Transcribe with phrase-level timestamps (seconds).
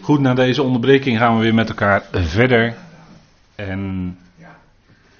[0.00, 2.76] Goed, na deze onderbreking gaan we weer met elkaar verder.
[3.54, 4.18] En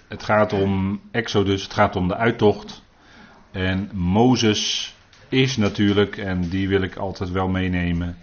[0.08, 2.82] het gaat om Exodus, het gaat om de uittocht.
[3.50, 4.94] En Mozes
[5.28, 8.16] is natuurlijk, en die wil ik altijd wel meenemen.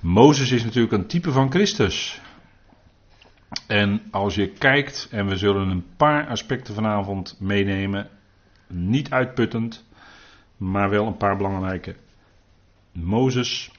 [0.00, 2.20] Mozes is natuurlijk een type van Christus.
[3.66, 8.08] En als je kijkt, en we zullen een paar aspecten vanavond meenemen,
[8.68, 9.84] niet uitputtend,
[10.56, 11.94] maar wel een paar belangrijke.
[12.92, 13.70] Mozes,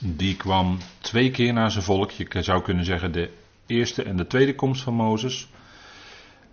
[0.00, 2.10] die kwam twee keer naar zijn volk.
[2.10, 3.30] Je zou kunnen zeggen de
[3.66, 5.48] eerste en de tweede komst van Mozes.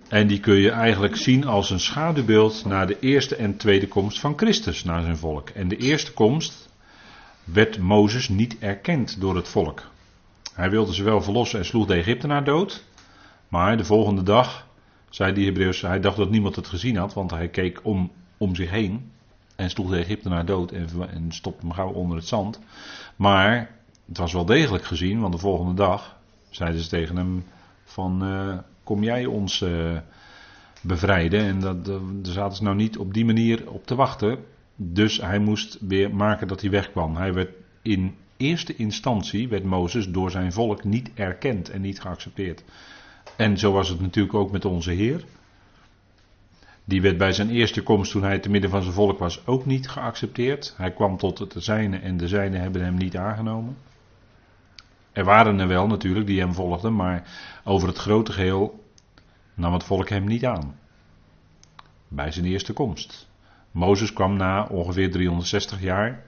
[0.08, 4.20] En die kun je eigenlijk zien als een schaduwbeeld naar de eerste en tweede komst
[4.20, 5.49] van Christus naar zijn volk.
[5.49, 6.70] En de eerste komst
[7.44, 9.81] werd Mozes niet erkend door het volk.
[10.53, 12.84] Hij wilde ze wel verlossen en sloeg de Egyptenaar dood.
[13.48, 14.67] Maar de volgende dag
[15.09, 18.55] zei die Hebreeuws, hij dacht dat niemand het gezien had, want hij keek om, om
[18.55, 19.11] zich heen
[19.57, 22.59] en sloeg de Egyptenaar dood en, en stopte hem gauw onder het zand.
[23.16, 23.71] Maar
[24.07, 26.17] het was wel degelijk gezien, want de volgende dag
[26.49, 27.44] zeiden ze tegen hem
[27.83, 29.97] van uh, kom jij ons uh,
[30.81, 31.39] bevrijden.
[31.39, 34.38] En dat, daar zaten ze nou niet op die manier op te wachten.
[34.75, 37.16] Dus hij moest weer maken dat hij wegkwam.
[37.16, 37.49] Hij werd
[37.81, 42.64] in eerste instantie, werd Mozes door zijn volk niet erkend en niet geaccepteerd.
[43.36, 45.23] En zo was het natuurlijk ook met onze Heer.
[46.88, 49.66] Die werd bij zijn eerste komst, toen hij te midden van zijn volk was, ook
[49.66, 50.73] niet geaccepteerd.
[50.77, 53.77] Hij kwam tot het zijne en de zijne hebben hem niet aangenomen.
[55.11, 57.23] Er waren er wel natuurlijk die hem volgden, maar
[57.63, 58.83] over het grote geheel
[59.53, 60.80] nam het volk hem niet aan.
[62.08, 63.30] Bij zijn eerste komst.
[63.71, 66.23] Mozes kwam na ongeveer 360 jaar.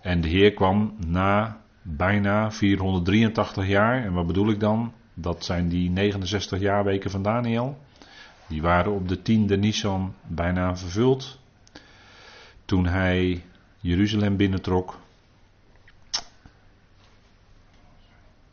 [0.00, 4.04] En de Heer kwam na bijna 483 jaar.
[4.04, 4.92] En wat bedoel ik dan?
[5.14, 7.78] Dat zijn die 69 jaarweken van Daniel.
[8.52, 11.38] Die waren op de tiende Nisan bijna vervuld.
[12.64, 13.44] Toen hij
[13.80, 14.98] Jeruzalem binnentrok.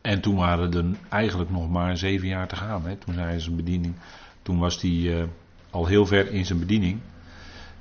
[0.00, 2.86] En toen waren er eigenlijk nog maar zeven jaar te gaan.
[2.86, 2.96] Hè.
[2.96, 3.94] Toen, hij zijn bediening,
[4.42, 5.22] toen was hij uh,
[5.70, 7.00] al heel ver in zijn bediening.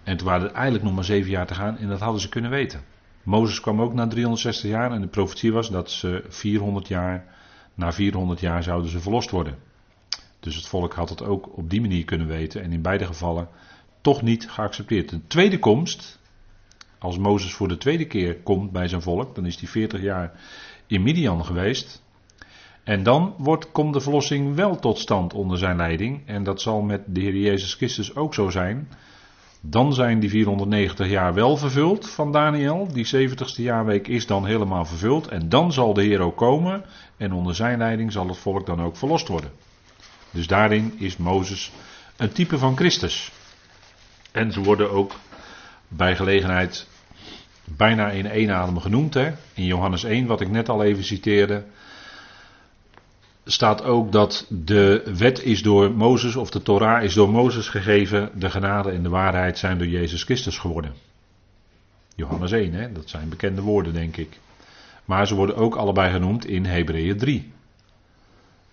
[0.04, 2.30] En toen waren er eigenlijk nog maar zeven jaar te gaan en dat hadden ze
[2.30, 2.82] kunnen weten.
[3.24, 7.26] Mozes kwam ook na 360 jaar en de profetie was dat ze 400 jaar,
[7.74, 9.69] na 400 jaar zouden ze verlost worden.
[10.40, 13.48] Dus het volk had het ook op die manier kunnen weten en in beide gevallen
[14.02, 15.10] toch niet geaccepteerd.
[15.10, 16.20] De tweede komst,
[16.98, 20.40] als Mozes voor de tweede keer komt bij zijn volk, dan is hij 40 jaar
[20.88, 22.02] in Midian geweest.
[22.84, 26.22] En dan wordt, komt de verlossing wel tot stand onder zijn leiding.
[26.26, 28.88] En dat zal met de Heer Jezus Christus ook zo zijn.
[29.62, 32.88] Dan zijn die 490 jaar wel vervuld van Daniel.
[32.94, 35.28] Die 70ste jaarweek is dan helemaal vervuld.
[35.28, 36.84] En dan zal de Heer ook komen.
[37.18, 39.52] En onder zijn leiding zal het volk dan ook verlost worden.
[40.32, 41.72] Dus daarin is Mozes
[42.18, 43.32] een type van Christus.
[44.32, 45.16] En ze worden ook
[45.88, 46.88] bij gelegenheid
[47.64, 49.14] bijna in één adem genoemd.
[49.14, 49.32] Hè?
[49.54, 51.64] In Johannes 1, wat ik net al even citeerde
[53.52, 58.32] staat ook dat de wet is door Mozes, of de Torah is door Mozes gegeven,
[58.34, 60.94] de genade en de waarheid zijn door Jezus Christus geworden.
[62.16, 62.92] Johannes 1, hè?
[62.92, 64.40] dat zijn bekende woorden, denk ik.
[65.06, 67.52] Maar ze worden ook allebei genoemd in Hebreeën 3.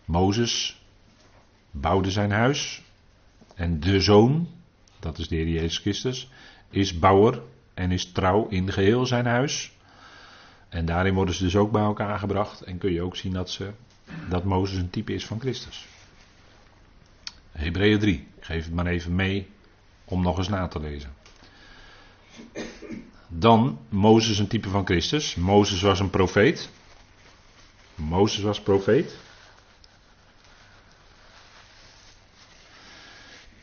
[0.05, 0.81] Mozes
[1.81, 2.83] bouwde zijn huis
[3.55, 4.49] en de zoon,
[5.01, 6.31] dat is de Heer Jezus Christus,
[6.71, 7.43] is bouwer
[7.75, 9.75] en is trouw in geheel zijn huis.
[10.69, 13.51] En daarin worden ze dus ook bij elkaar gebracht en kun je ook zien dat
[13.51, 13.71] ze
[14.29, 15.87] dat Mozes een type is van Christus.
[17.53, 18.15] Hebreeën 3.
[18.37, 19.49] Ik geef het maar even mee
[20.05, 21.15] om nog eens na te lezen.
[23.29, 25.35] Dan Mozes een type van Christus.
[25.35, 26.71] Mozes was een profeet.
[27.95, 29.19] Mozes was profeet.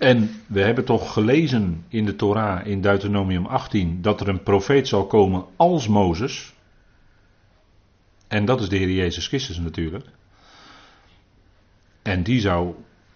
[0.04, 4.88] En we hebben toch gelezen in de Torah in Deuteronomium 18 dat er een profeet
[4.88, 6.54] zal komen als Mozes.
[8.28, 10.06] En dat is de Heer Jezus Christus natuurlijk.
[12.02, 12.76] En die zou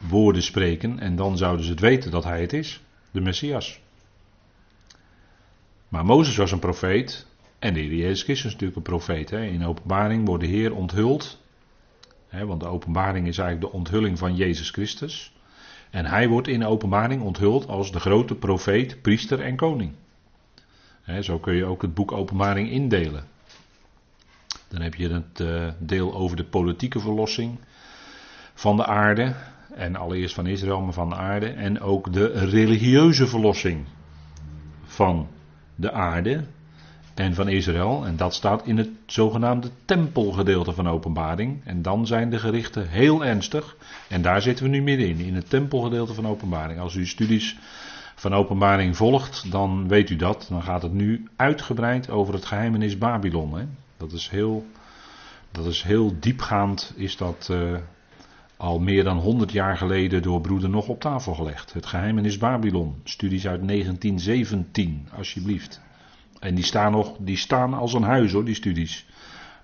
[0.10, 2.82] woorden spreken en dan zouden ze het weten dat hij het is,
[3.12, 3.80] de Messias.
[5.88, 7.28] Maar Mozes was een profeet
[7.60, 9.30] en de Heer Jezus Christus is natuurlijk een profeet.
[9.30, 9.46] Hè.
[9.46, 11.42] In openbaring wordt de Heer onthuld,
[12.28, 15.36] hè, want de openbaring is eigenlijk de onthulling van Jezus Christus.
[15.90, 19.92] En hij wordt in openbaring onthuld als de grote profeet, priester en koning.
[21.22, 23.24] Zo kun je ook het boek Openbaring indelen.
[24.68, 27.60] Dan heb je het uh, deel over de politieke verlossing
[28.54, 29.36] van de aarde.
[29.76, 31.48] En allereerst van Israël, maar van de aarde.
[31.48, 33.86] En ook de religieuze verlossing
[34.84, 35.28] van
[35.76, 36.44] de aarde
[37.20, 38.06] en van Israël.
[38.06, 41.62] En dat staat in het zogenaamde tempelgedeelte van openbaring.
[41.64, 43.76] En dan zijn de gerichten heel ernstig.
[44.10, 46.80] En daar zitten we nu middenin, in het tempelgedeelte van openbaring.
[46.80, 47.58] Als u studies
[48.16, 50.46] van openbaring volgt, dan weet u dat.
[50.50, 53.78] Dan gaat het nu uitgebreid over het geheimenis Babylon.
[53.98, 54.66] Dat is heel
[55.52, 57.78] Dat is heel diepgaand, is dat uh,
[58.58, 61.74] al meer dan 100 jaar geleden door broeder nog op tafel gelegd.
[61.74, 65.82] Het geheimenis Babylon, studies uit 1917, alsjeblieft.
[66.40, 69.06] En die staan nog, die staan als een huis hoor, die studies.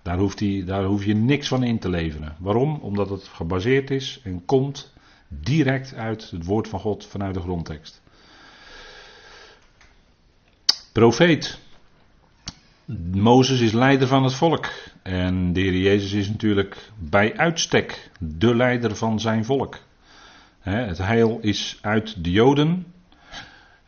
[0.02, 2.36] Daar, hoeft daar hoef je niks van in te leveren.
[2.40, 2.80] Waarom?
[2.82, 4.94] Omdat het gebaseerd is en komt
[5.28, 8.02] direct uit het woord van God vanuit de grondtekst.
[10.92, 11.60] Profeet.
[13.12, 14.72] Mozes is leider van het volk.
[15.04, 19.80] En de Heer Jezus is natuurlijk bij uitstek de leider van zijn volk.
[20.60, 22.93] Het heil is uit de Joden.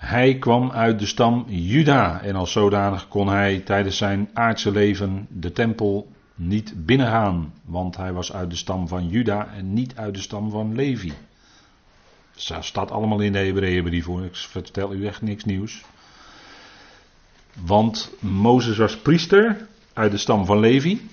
[0.05, 2.21] Hij kwam uit de stam Juda.
[2.21, 7.53] En als zodanig kon hij tijdens zijn aardse leven de tempel niet binnengaan.
[7.63, 11.13] Want hij was uit de stam van Juda en niet uit de stam van Levi.
[12.47, 14.23] Dat staat allemaal in de Hebreeënbrief hoor.
[14.23, 15.83] Ik vertel u echt niks nieuws.
[17.53, 21.09] Want Mozes was priester uit de stam van Levi.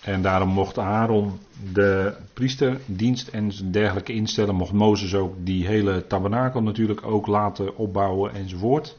[0.00, 1.38] En daarom mocht Aaron
[1.72, 4.54] de priesterdienst en dergelijke instellen.
[4.54, 8.96] Mocht Mozes ook die hele tabernakel natuurlijk ook laten opbouwen enzovoort.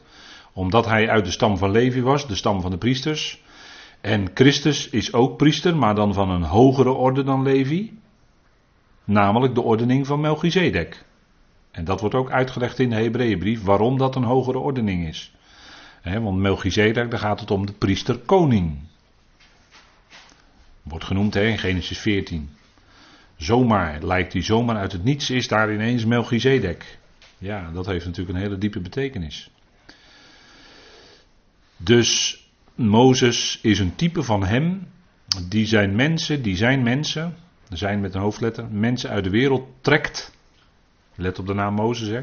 [0.52, 3.42] Omdat hij uit de stam van Levi was, de stam van de priesters.
[4.00, 7.98] En Christus is ook priester, maar dan van een hogere orde dan Levi.
[9.04, 11.04] Namelijk de ordening van Melchizedek.
[11.70, 15.34] En dat wordt ook uitgelegd in de Hebreeënbrief waarom dat een hogere ordening is.
[16.02, 18.78] want Melchizedek, daar gaat het om de priester-koning.
[20.82, 22.50] Wordt genoemd in Genesis 14.
[23.36, 26.98] Zomaar lijkt hij zomaar uit het niets, is daar ineens Melchizedek.
[27.38, 29.50] Ja, dat heeft natuurlijk een hele diepe betekenis.
[31.76, 32.42] Dus
[32.74, 34.86] Mozes is een type van hem.
[35.48, 37.34] Die zijn mensen, die zijn mensen,
[37.68, 40.32] zijn met een hoofdletter, mensen uit de wereld trekt.
[41.14, 42.20] Let op de naam Mozes, hè.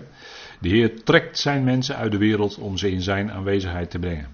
[0.60, 4.28] De Heer trekt zijn mensen uit de wereld om ze in zijn aanwezigheid te brengen.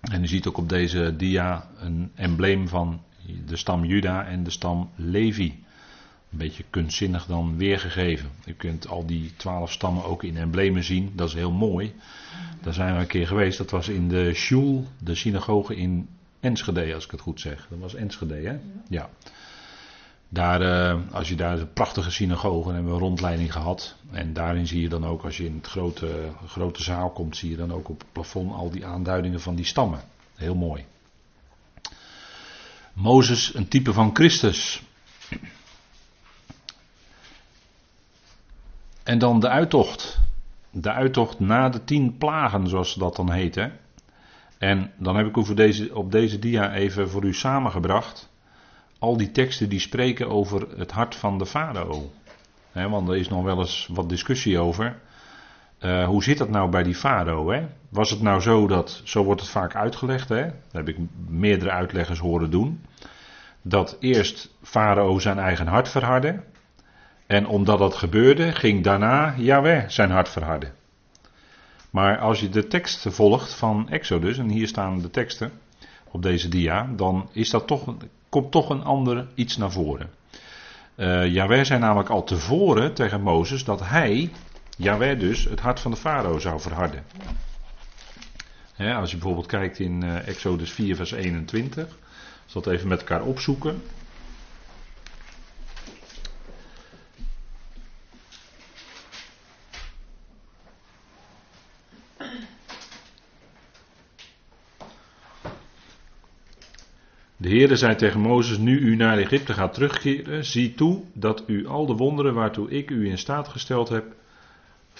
[0.00, 3.02] En u ziet ook op deze dia een embleem van
[3.46, 5.64] de stam Juda en de stam Levi.
[6.30, 8.30] Een beetje kunstzinnig dan weergegeven.
[8.46, 11.12] U kunt al die twaalf stammen ook in emblemen zien.
[11.14, 11.94] Dat is heel mooi.
[12.62, 13.58] Daar zijn we een keer geweest.
[13.58, 16.08] Dat was in de Shul, de synagoge in
[16.40, 17.66] Enschede, als ik het goed zeg.
[17.70, 18.58] Dat was Enschede, hè?
[18.88, 19.10] Ja.
[20.28, 23.96] Daar, uh, als je daar een prachtige synagoge hebben we een rondleiding gehad.
[24.10, 27.50] En daarin zie je dan ook, als je in het grote, grote zaal komt, zie
[27.50, 30.00] je dan ook op het plafond al die aanduidingen van die stammen.
[30.34, 30.84] Heel mooi.
[32.92, 34.82] Mozes, een type van Christus.
[39.02, 40.18] En dan de uittocht.
[40.70, 43.54] De uittocht na de tien plagen, zoals dat dan heet.
[43.54, 43.68] Hè?
[44.58, 48.28] En dan heb ik u voor deze, op deze dia even voor u samengebracht.
[48.98, 52.10] Al die teksten die spreken over het hart van de farao.
[52.72, 55.00] want er is nog wel eens wat discussie over.
[55.80, 57.68] Uh, hoe zit dat nou bij die farao?
[57.88, 60.42] Was het nou zo dat, zo wordt het vaak uitgelegd, hè?
[60.42, 60.96] dat heb ik
[61.28, 62.84] meerdere uitleggers horen doen.
[63.62, 66.40] Dat eerst farao zijn eigen hart verhardde.
[67.26, 70.72] En omdat dat gebeurde, ging daarna Yahweh zijn hart verharden.
[71.90, 75.52] Maar als je de tekst volgt van Exodus, en hier staan de teksten
[76.10, 77.94] op deze dia, dan is dat toch,
[78.28, 80.10] komt toch een ander iets naar voren.
[80.96, 84.30] Uh, Yahweh zei namelijk al tevoren tegen Mozes dat hij,
[84.80, 87.04] Yahweh dus, het hart van de farao zou verharden.
[88.76, 91.98] als je bijvoorbeeld kijkt in uh, Exodus 4, vers 21,
[92.44, 93.82] als dat even met elkaar opzoeken.
[107.36, 111.66] De Heerde zei tegen Mozes, nu u naar Egypte gaat terugkeren, zie toe dat u
[111.66, 114.18] al de wonderen waartoe ik u in staat gesteld heb,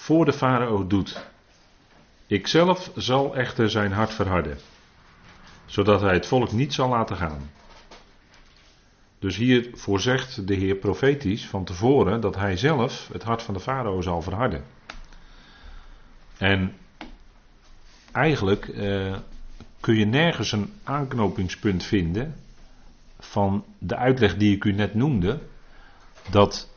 [0.01, 1.25] voor de farao doet.
[2.27, 4.57] Ikzelf zal echter zijn hart verharden,
[5.65, 7.49] zodat hij het volk niet zal laten gaan.
[9.19, 13.59] Dus hier voorzegt de Heer profetisch van tevoren dat hij zelf het hart van de
[13.59, 14.63] farao zal verharden.
[16.37, 16.73] En
[18.11, 19.17] eigenlijk eh,
[19.79, 22.35] kun je nergens een aanknopingspunt vinden
[23.19, 25.39] van de uitleg die ik u net noemde.
[26.29, 26.70] Dat,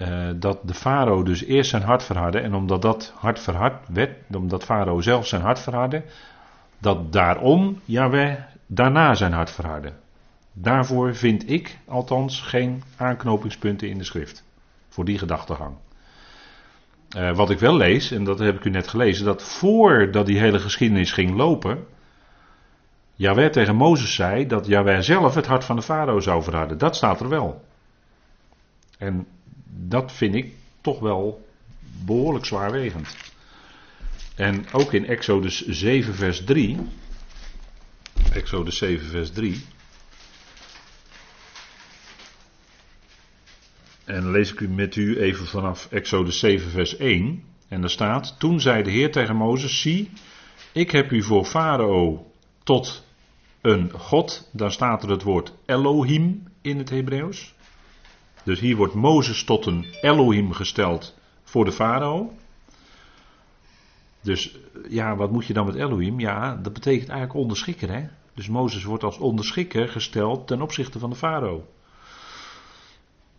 [0.00, 2.38] uh, dat de farao dus eerst zijn hart verhardde.
[2.38, 6.02] En omdat dat hart verhard werd, omdat farao zelf zijn hart verhardde.
[6.78, 8.34] Dat daarom Yahweh
[8.66, 9.92] daarna zijn hart verhardde.
[10.52, 14.44] Daarvoor vind ik althans geen aanknopingspunten in de schrift.
[14.88, 15.74] Voor die gedachtegang.
[17.16, 20.38] Uh, wat ik wel lees, en dat heb ik u net gelezen, dat voordat die
[20.38, 21.86] hele geschiedenis ging lopen,
[23.14, 26.78] Jawel tegen Mozes zei dat Jawel zelf het hart van de farao zou verharden.
[26.78, 27.64] Dat staat er wel.
[28.98, 29.26] En
[29.70, 31.46] dat vind ik toch wel
[32.04, 33.16] behoorlijk zwaarwegend.
[34.34, 36.76] En ook in Exodus 7 vers 3.
[38.32, 39.64] Exodus 7 vers 3.
[44.04, 47.44] En lees ik u met u even vanaf Exodus 7, vers 1.
[47.68, 50.10] En daar staat: Toen zei de Heer tegen Mozes: Zie,
[50.72, 52.32] ik heb u voor Farao
[52.62, 53.04] tot
[53.60, 54.48] een God.
[54.52, 57.54] Daar staat er het woord Elohim in het Hebreeuws.
[58.44, 62.34] Dus hier wordt Mozes tot een Elohim gesteld voor de farao.
[64.20, 64.56] Dus
[64.88, 66.20] ja, wat moet je dan met Elohim?
[66.20, 67.92] Ja, dat betekent eigenlijk onderschikker.
[67.92, 68.08] Hè?
[68.34, 71.66] Dus Mozes wordt als onderschikker gesteld ten opzichte van de farao.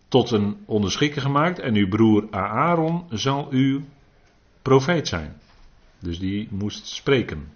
[0.07, 3.81] Tot een onderschikker gemaakt en uw broer Aaron zal uw
[4.61, 5.41] profeet zijn.
[5.99, 7.51] Dus die moest spreken.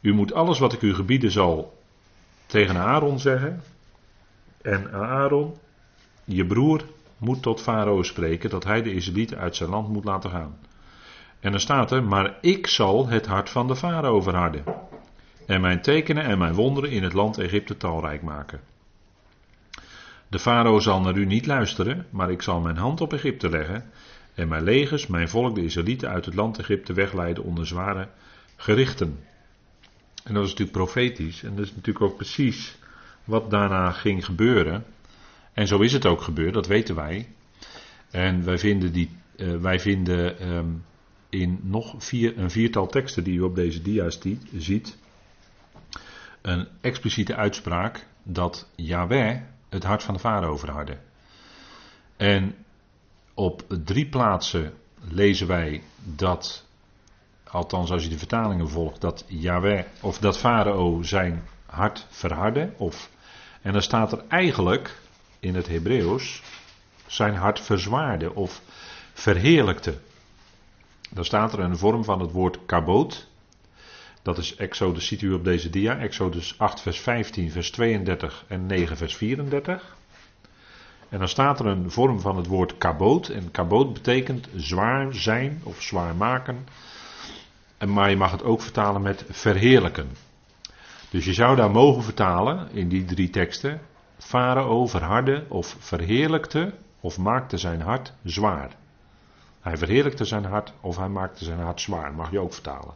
[0.00, 1.78] U moet alles wat ik u gebieden zal
[2.46, 3.62] tegen Aaron zeggen.
[4.62, 5.54] En Aaron,
[6.24, 6.84] je broer,
[7.18, 10.58] moet tot Farao spreken dat hij de Israëlieten uit zijn land moet laten gaan.
[11.40, 14.64] En dan staat er, maar ik zal het hart van de Farao verharden.
[15.46, 18.60] En mijn tekenen en mijn wonderen in het land Egypte talrijk maken.
[20.28, 23.90] De farao zal naar u niet luisteren, maar ik zal mijn hand op Egypte leggen
[24.34, 28.08] en mijn legers, mijn volk, de Israëlieten uit het land Egypte wegleiden onder zware
[28.56, 29.18] gerichten.
[30.24, 32.78] En dat is natuurlijk profetisch en dat is natuurlijk ook precies
[33.24, 34.84] wat daarna ging gebeuren.
[35.54, 37.28] En zo is het ook gebeurd, dat weten wij.
[38.10, 40.84] En wij vinden, die, uh, wij vinden um,
[41.28, 44.20] in nog vier, een viertal teksten die u op deze dia's
[44.56, 44.96] ziet,
[46.40, 50.98] een expliciete uitspraak dat Yahweh het hart van de farao verhardde.
[52.16, 52.54] En
[53.34, 54.72] op drie plaatsen
[55.08, 56.66] lezen wij dat,
[57.44, 62.72] althans als je de vertalingen volgt, dat Yahweh of dat farao zijn hart verhardde.
[62.76, 63.10] Of,
[63.62, 65.02] en dan staat er eigenlijk
[65.44, 66.42] in het Hebreeuws
[67.06, 68.60] zijn hart verzwaarde of
[69.12, 69.94] verheerlijkte.
[71.10, 73.28] Dan staat er een vorm van het woord kaboot.
[74.22, 78.66] Dat is Exodus, ziet u op deze dia, Exodus 8 vers 15, vers 32 en
[78.66, 79.96] 9 vers 34.
[81.08, 83.28] En dan staat er een vorm van het woord kaboot.
[83.28, 86.66] En kaboot betekent zwaar zijn of zwaar maken.
[87.78, 90.08] En, maar je mag het ook vertalen met verheerlijken.
[91.10, 93.80] Dus je zou daar mogen vertalen in die drie teksten.
[94.24, 98.76] Farao verharde of verheerlijkte of maakte zijn hart zwaar.
[99.60, 102.14] Hij verheerlijkte zijn hart of hij maakte zijn hart zwaar.
[102.14, 102.94] Mag je ook vertalen.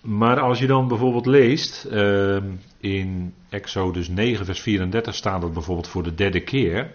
[0.00, 2.36] Maar als je dan bijvoorbeeld leest, uh,
[2.78, 6.94] in Exodus 9, vers 34 staat het bijvoorbeeld voor de derde keer.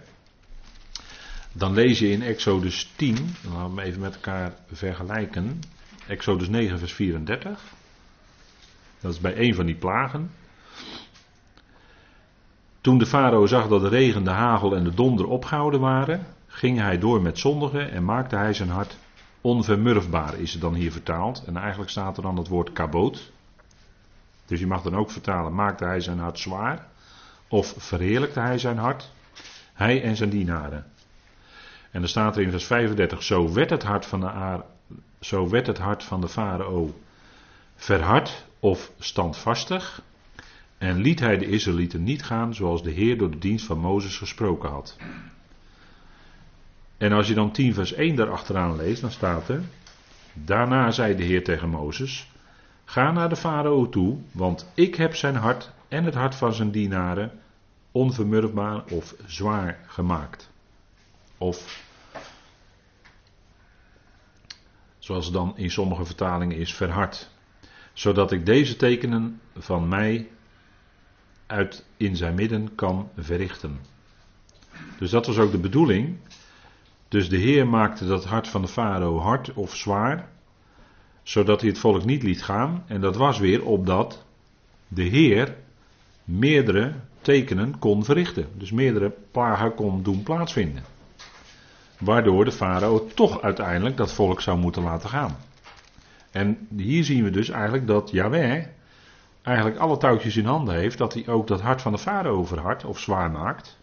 [1.52, 5.60] Dan lees je in Exodus 10, dan laten we even met elkaar vergelijken.
[6.06, 7.75] Exodus 9, vers 34.
[9.06, 10.30] Dat is bij een van die plagen.
[12.80, 16.78] Toen de farao zag dat de regen, de hagel en de donder opgehouden waren, ging
[16.78, 18.96] hij door met zondigen en maakte hij zijn hart
[19.40, 21.44] onvermurfbaar, is het dan hier vertaald.
[21.44, 23.32] En eigenlijk staat er dan het woord kaboot.
[24.46, 26.86] Dus je mag dan ook vertalen, maakte hij zijn hart zwaar
[27.48, 29.10] of verheerlijkte hij zijn hart,
[29.72, 30.84] hij en zijn dienaren.
[31.90, 34.60] En dan staat er in vers 35, zo werd het hart van de,
[35.20, 36.94] zo werd het hart van de farao
[37.76, 40.02] verhard of standvastig.
[40.78, 44.16] En liet hij de Israëlieten niet gaan zoals de Heer door de dienst van Mozes
[44.16, 44.96] gesproken had.
[46.96, 49.62] En als je dan 10 vers 1 daarachteraan leest, dan staat er.
[50.32, 52.30] Daarna zei de Heer tegen Mozes:
[52.84, 56.70] Ga naar de farao toe, want ik heb zijn hart en het hart van zijn
[56.70, 57.40] dienaren
[57.92, 60.50] onvermurfbaar of zwaar gemaakt.
[61.38, 61.84] Of,
[64.98, 67.30] zoals het dan in sommige vertalingen is, verhard.
[67.96, 70.28] Zodat ik deze tekenen van mij
[71.46, 73.78] uit in zijn midden kan verrichten.
[74.98, 76.16] Dus dat was ook de bedoeling.
[77.08, 80.28] Dus de Heer maakte dat hart van de farao hard of zwaar,
[81.22, 82.84] zodat hij het volk niet liet gaan.
[82.86, 84.24] En dat was weer opdat
[84.88, 85.56] de Heer
[86.24, 88.48] meerdere tekenen kon verrichten.
[88.54, 90.84] Dus meerdere plagen kon doen plaatsvinden.
[91.98, 95.36] Waardoor de farao toch uiteindelijk dat volk zou moeten laten gaan.
[96.36, 98.64] En hier zien we dus eigenlijk dat Yahweh
[99.42, 102.84] eigenlijk alle touwtjes in handen heeft, dat hij ook dat hart van de farao verhardt
[102.84, 103.78] of zwaar maakt.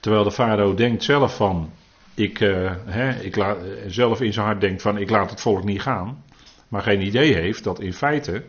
[0.00, 1.70] Terwijl de farao denkt zelf van,
[2.14, 5.64] ik, uh, hè, ik laat, zelf in zijn hart denkt van, ik laat het volk
[5.64, 6.24] niet gaan.
[6.68, 8.44] Maar geen idee heeft dat in feite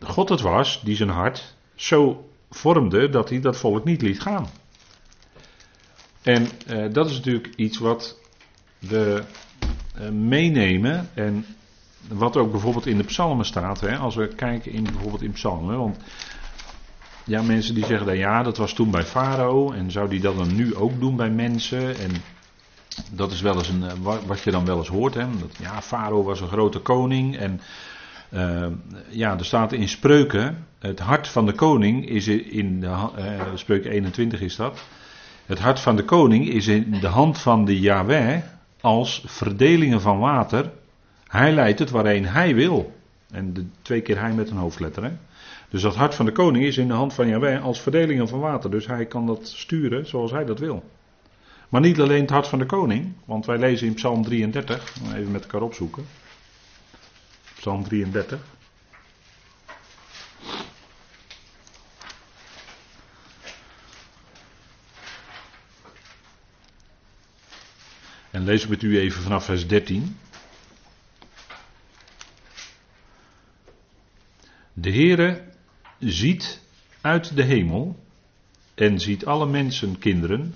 [0.00, 4.46] God het was die zijn hart zo vormde dat hij dat volk niet liet gaan.
[6.22, 8.18] En uh, dat is natuurlijk iets wat
[8.78, 9.18] uh,
[10.12, 11.44] meenemen en
[12.08, 15.78] wat ook bijvoorbeeld in de psalmen staat, hè, als we kijken in bijvoorbeeld in psalmen,
[15.78, 15.96] want
[17.24, 20.36] ja, mensen die zeggen dan ja, dat was toen bij Farao en zou die dat
[20.36, 22.10] dan nu ook doen bij mensen en
[23.12, 25.26] dat is wel eens een, eh, wat je dan wel eens hoort, hè,
[25.58, 27.60] ja, Farao was een grote koning en
[28.30, 28.66] uh,
[29.08, 33.84] ja, er staat in spreuken, Het hart van de koning is in de, uh, spreuk
[33.84, 34.84] 21 is dat.
[35.46, 38.42] Het hart van de koning is in de hand van de Yahweh
[38.86, 40.72] als verdelingen van water.
[41.26, 42.94] Hij leidt het waarheen hij wil.
[43.30, 45.04] En de, twee keer hij met een hoofdletter.
[45.04, 45.10] Hè?
[45.68, 48.38] Dus dat hart van de koning is in de hand van Yahweh als verdelingen van
[48.38, 48.70] water.
[48.70, 50.84] Dus hij kan dat sturen zoals hij dat wil.
[51.68, 55.30] Maar niet alleen het hart van de koning, want wij lezen in Psalm 33, even
[55.30, 56.04] met elkaar opzoeken.
[57.56, 58.40] Psalm 33.
[68.36, 70.16] En lees ik met u even vanaf vers 13.
[74.72, 75.42] De Heere
[75.98, 76.60] ziet
[77.00, 77.96] uit de hemel
[78.74, 80.54] en ziet alle mensen, kinderen.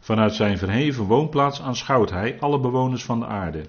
[0.00, 3.66] Vanuit zijn verheven woonplaats aanschouwt hij alle bewoners van de aarde.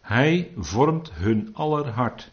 [0.00, 2.30] Hij vormt hun aller hart.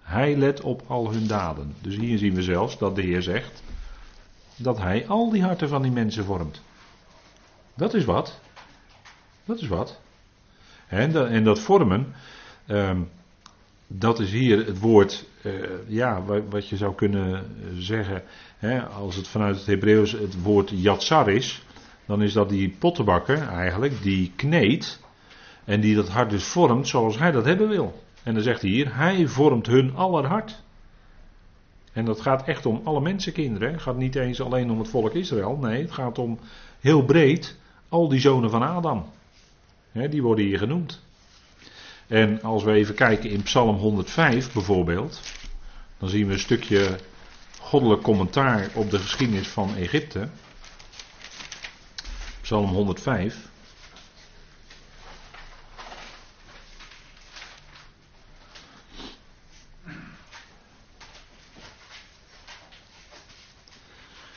[0.00, 1.74] Hij let op al hun daden.
[1.80, 3.62] Dus hier zien we zelfs dat de Heer zegt
[4.56, 6.62] dat hij al die harten van die mensen vormt.
[7.74, 8.42] Dat is wat.
[9.44, 10.00] Dat is wat.
[10.88, 12.14] En dat vormen,
[12.66, 13.00] ehm,
[13.86, 15.52] dat is hier het woord, uh,
[15.86, 18.22] ja, wat je zou kunnen zeggen,
[18.58, 21.62] hè, als het vanuit het Hebreeuws het woord yatsar is,
[22.06, 25.00] dan is dat die pottenbakker eigenlijk, die kneedt
[25.64, 28.02] en die dat hart dus vormt zoals hij dat hebben wil.
[28.22, 30.62] En dan zegt hij hier, hij vormt hun aller hart.
[31.92, 33.72] En dat gaat echt om alle mensenkinderen.
[33.72, 35.58] Het gaat niet eens alleen om het volk Israël.
[35.60, 36.38] Nee, het gaat om
[36.80, 37.56] heel breed
[37.88, 39.06] al die zonen van Adam.
[39.94, 41.00] Die worden hier genoemd.
[42.06, 45.20] En als we even kijken in Psalm 105 bijvoorbeeld,
[45.98, 46.98] dan zien we een stukje
[47.60, 50.28] goddelijk commentaar op de geschiedenis van Egypte.
[52.40, 53.36] Psalm 105.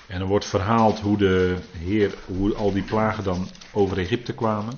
[0.08, 4.78] En er wordt verhaald hoe de Heer, hoe al die plagen dan over Egypte kwamen.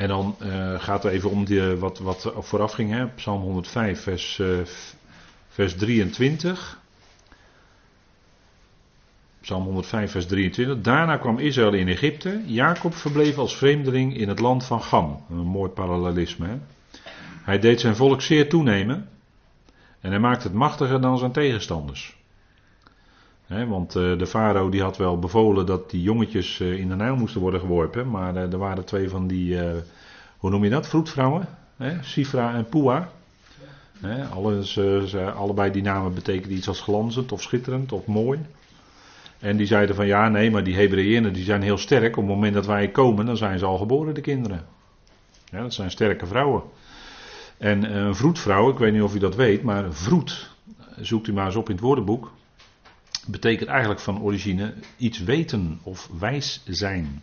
[0.00, 3.06] En dan uh, gaat even om die, wat, wat vooraf ging, hè?
[3.08, 4.58] Psalm 105, vers, uh,
[5.48, 6.78] vers 23.
[9.40, 10.80] Psalm 105, vers 23.
[10.80, 12.42] Daarna kwam Israël in Egypte.
[12.46, 15.24] Jacob verbleef als vreemdeling in het land van Gam.
[15.30, 16.46] Een mooi parallelisme.
[16.46, 16.58] Hè?
[17.42, 19.08] Hij deed zijn volk zeer toenemen.
[20.00, 22.16] En hij maakte het machtiger dan zijn tegenstanders.
[23.46, 27.40] want uh, de farao die had wel bevolen dat die jongetjes in de Nijl moesten
[27.40, 28.10] worden geworpen.
[28.10, 29.58] Maar er waren twee van die,
[30.40, 31.48] hoe noem je dat, vroedvrouwen.
[32.00, 33.08] Sifra en Pua.
[34.32, 34.78] alles,
[35.16, 38.40] allebei die namen betekenen iets als glanzend of schitterend of mooi.
[39.38, 42.16] En die zeiden van ja, nee, maar die Hebreeënen die zijn heel sterk.
[42.16, 44.66] Op het moment dat wij komen, dan zijn ze al geboren, de kinderen.
[45.50, 46.62] Dat zijn sterke vrouwen.
[47.58, 50.50] En een vroedvrouw, ik weet niet of u dat weet, maar vroed,
[51.00, 52.32] zoekt u maar eens op in het woordenboek,
[53.26, 57.22] betekent eigenlijk van origine iets weten of wijs zijn.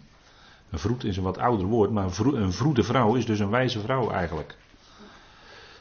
[0.70, 3.80] Een vroed is een wat ouder woord, maar een vroede vrouw is dus een wijze
[3.80, 4.58] vrouw eigenlijk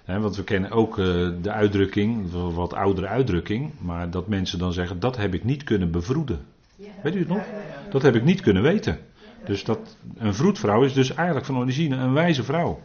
[0.06, 4.72] want we kennen ook uh, de uitdrukking, een wat oudere uitdrukking, maar dat mensen dan
[4.72, 6.44] zeggen, dat heb ik niet kunnen bevroeden.
[7.02, 7.42] Weet u het nog?
[7.90, 8.98] Dat heb ik niet kunnen weten.
[9.44, 12.80] Dus dat, een vroedvrouw is dus eigenlijk van origine een wijze vrouw.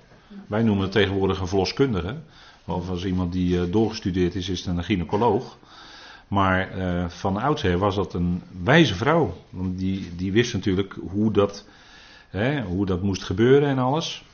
[0.47, 2.15] Wij noemen het tegenwoordig een verloskundige.
[2.65, 5.57] Of als iemand die uh, doorgestudeerd is, is het een gynaecoloog.
[6.27, 9.37] Maar uh, van oudsher was dat een wijze vrouw.
[9.49, 11.67] Want die, die wist natuurlijk hoe dat,
[12.31, 14.25] hè, hoe dat moest gebeuren en alles.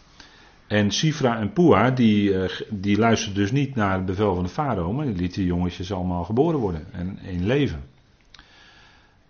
[0.68, 4.50] En Sifra en Pua, die, uh, die luisterden dus niet naar het bevel van de
[4.50, 7.84] farao, maar die lieten die jongetjes allemaal geboren worden en in leven.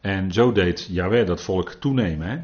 [0.02, 2.28] En zo deed Yahweh dat volk toenemen.
[2.28, 2.40] Hè?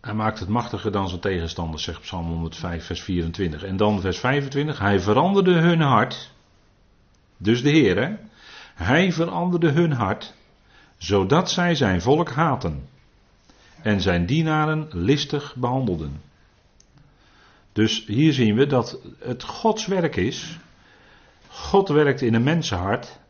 [0.00, 3.64] Hij maakt het machtiger dan zijn tegenstanders, zegt Psalm 105, vers 24.
[3.64, 4.78] En dan vers 25.
[4.78, 6.32] Hij veranderde hun hart.
[7.36, 8.16] Dus de Heer, hè?
[8.74, 10.34] Hij veranderde hun hart,
[10.96, 12.88] zodat zij zijn volk haten.
[13.82, 16.20] En zijn dienaren listig behandelden.
[17.72, 20.58] Dus hier zien we dat het Gods werk is.
[21.48, 23.20] God werkt in een mensenhart.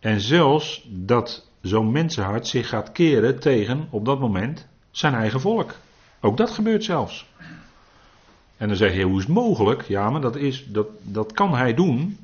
[0.00, 5.74] En zelfs dat zo'n mensenhart zich gaat keren tegen, op dat moment, zijn eigen volk.
[6.20, 7.26] Ook dat gebeurt zelfs.
[8.56, 9.82] En dan zeg je, hoe is het mogelijk?
[9.82, 12.18] Ja, maar dat, is, dat, dat kan hij doen,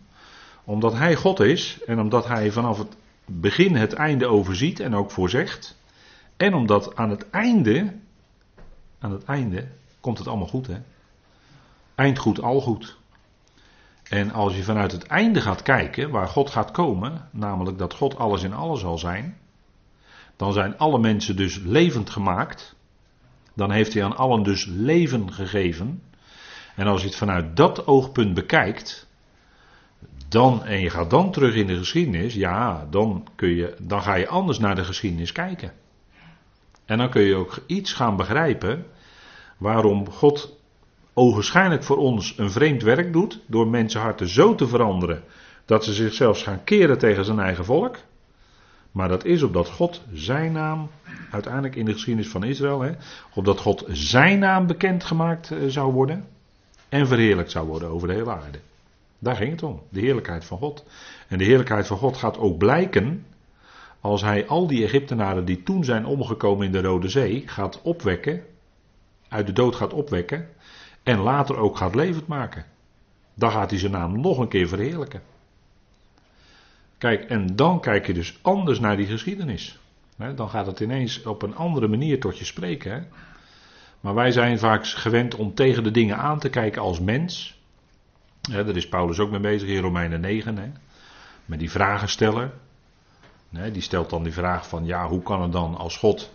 [0.64, 5.10] omdat hij God is en omdat hij vanaf het begin het einde overziet en ook
[5.10, 5.78] voorzegt.
[6.40, 7.94] En omdat aan het einde,
[8.98, 9.68] aan het einde
[10.00, 10.76] komt het allemaal goed, hè?
[11.94, 12.96] Eindgoed, al goed.
[14.08, 18.16] En als je vanuit het einde gaat kijken, waar God gaat komen, namelijk dat God
[18.16, 19.36] alles in alles zal zijn,
[20.36, 22.76] dan zijn alle mensen dus levend gemaakt.
[23.54, 26.02] Dan heeft hij aan allen dus leven gegeven.
[26.76, 29.06] En als je het vanuit dat oogpunt bekijkt,
[30.28, 34.14] dan, en je gaat dan terug in de geschiedenis, ja, dan, kun je, dan ga
[34.14, 35.79] je anders naar de geschiedenis kijken.
[36.90, 38.86] En dan kun je ook iets gaan begrijpen
[39.56, 40.56] waarom God
[41.14, 45.22] ogenschijnlijk voor ons een vreemd werk doet, door mensenharten zo te veranderen
[45.64, 47.96] dat ze zichzelf gaan keren tegen zijn eigen volk.
[48.90, 50.90] Maar dat is opdat God zijn naam,
[51.30, 52.92] uiteindelijk in de geschiedenis van Israël, hè,
[53.34, 56.26] opdat God zijn naam bekendgemaakt eh, zou worden
[56.88, 58.58] en verheerlijkt zou worden over de hele aarde.
[59.18, 60.84] Daar ging het om, de heerlijkheid van God.
[61.28, 63.24] En de heerlijkheid van God gaat ook blijken
[64.00, 68.44] als hij al die Egyptenaren die toen zijn omgekomen in de Rode Zee gaat opwekken,
[69.28, 70.48] uit de dood gaat opwekken
[71.02, 72.64] en later ook gaat levend maken.
[73.34, 75.22] Dan gaat hij zijn naam nog een keer verheerlijken.
[76.98, 79.78] Kijk, en dan kijk je dus anders naar die geschiedenis.
[80.34, 83.08] Dan gaat het ineens op een andere manier tot je spreken.
[84.00, 87.58] Maar wij zijn vaak gewend om tegen de dingen aan te kijken als mens.
[88.40, 90.56] daar is Paulus ook mee bezig in Romeinen 9.
[90.56, 90.70] Hè?
[91.44, 92.52] Met die vragensteller.
[93.50, 96.30] Die stelt dan die vraag van ja, hoe kan het dan als God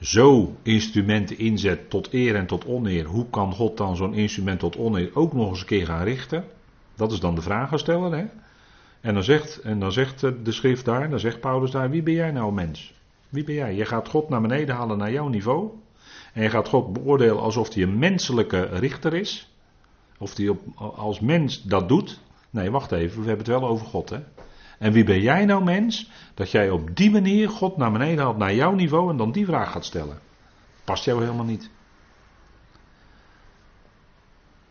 [0.00, 4.76] zo instrumenten inzet tot eer en tot oneer, hoe kan God dan zo'n instrument tot
[4.76, 6.44] oneer ook nog eens een keer gaan richten?
[6.94, 8.16] Dat is dan de vragensteller.
[8.16, 8.24] Hè?
[9.00, 12.14] En dan, zegt, en dan zegt de schrift daar, dan zegt Paulus daar, wie ben
[12.14, 12.92] jij nou mens?
[13.28, 13.74] Wie ben jij?
[13.74, 15.70] Je gaat God naar beneden halen naar jouw niveau.
[16.32, 19.52] En je gaat God beoordelen alsof hij een menselijke richter is.
[20.18, 22.20] Of hij als mens dat doet.
[22.50, 24.10] Nee, wacht even, we hebben het wel over God.
[24.10, 24.18] Hè?
[24.84, 28.36] En wie ben jij nou mens, dat jij op die manier God naar beneden haalt
[28.36, 30.18] naar jouw niveau en dan die vraag gaat stellen?
[30.84, 31.70] Past jou helemaal niet.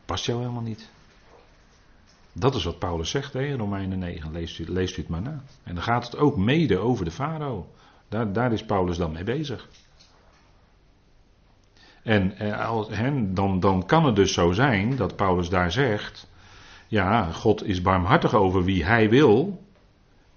[0.06, 0.90] Past jou helemaal niet.
[2.34, 4.32] Dat is wat Paulus zegt hè, in Romeinen 9.
[4.32, 5.44] Leest u, leest u het maar na.
[5.64, 7.68] En dan gaat het ook mede over de farao.
[8.10, 9.70] Daar, daar is Paulus dan mee bezig.
[12.04, 16.28] En eh, dan, dan kan het dus zo zijn dat Paulus daar zegt:
[16.88, 19.62] Ja, God is barmhartig over wie hij wil.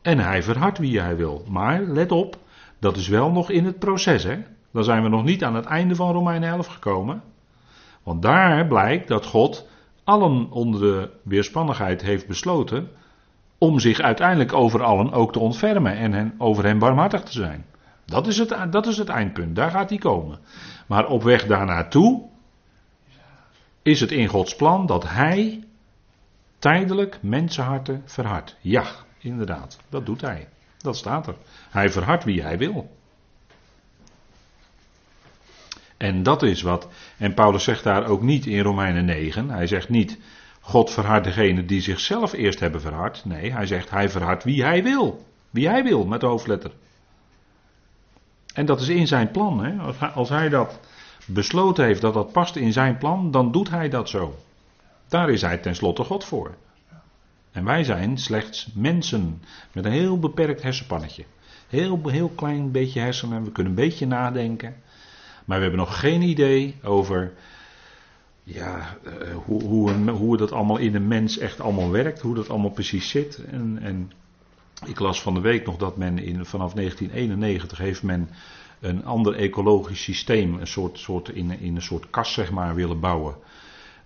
[0.07, 1.45] En hij verhardt wie hij wil.
[1.49, 2.37] Maar let op,
[2.79, 4.23] dat is wel nog in het proces.
[4.25, 4.39] Hè?
[4.73, 7.23] Dan zijn we nog niet aan het einde van Romeinen 11 gekomen.
[8.03, 9.69] Want daar blijkt dat God
[10.05, 12.89] allen onder de weerspannigheid heeft besloten
[13.59, 17.65] om zich uiteindelijk over allen ook te ontfermen en hen, over hen barmhartig te zijn.
[18.05, 20.39] Dat is, het, dat is het eindpunt, daar gaat hij komen.
[20.87, 22.23] Maar op weg daarnaartoe
[23.83, 25.65] is het in Gods plan dat hij
[26.59, 28.57] tijdelijk mensenharten verhardt.
[28.61, 28.85] Ja,
[29.19, 30.49] inderdaad, dat doet hij.
[30.79, 31.35] Dat staat er.
[31.71, 32.97] Hij verhardt wie hij wil.
[35.97, 36.89] En dat is wat.
[37.17, 39.51] En Paulus zegt daar ook niet in Romeinen 9.
[39.51, 40.19] Hij zegt niet.
[40.61, 43.25] God verhardt degene die zichzelf eerst hebben verhard.
[43.25, 45.25] Nee, hij zegt hij verhardt wie hij wil.
[45.51, 46.73] Wie hij wil met de hoofdletter.
[48.55, 49.65] En dat is in zijn plan.
[49.65, 49.79] Hè?
[49.83, 50.81] Als, hij, als hij dat
[51.27, 54.35] besloten heeft dat dat past in zijn plan, dan doet hij dat zo.
[55.09, 56.55] Daar is hij tenslotte God voor.
[57.57, 59.43] En wij zijn slechts mensen
[59.73, 61.25] met een heel beperkt hersenpannetje.
[61.69, 64.75] Heel, heel klein beetje hersenen, we kunnen een beetje nadenken.
[65.45, 67.33] Maar we hebben nog geen idee over
[68.43, 69.13] ja, uh,
[69.45, 73.11] hoe, hoe, hoe dat allemaal in een mens echt allemaal werkt, hoe dat allemaal precies
[73.11, 73.45] zit.
[73.51, 74.11] En, en
[74.87, 78.29] ik las van de week nog dat men in, vanaf 1991 heeft men
[78.81, 83.01] een ander ecologisch systeem, een soort, soort in, in een soort kast zeg maar, willen
[83.01, 83.35] bouwen.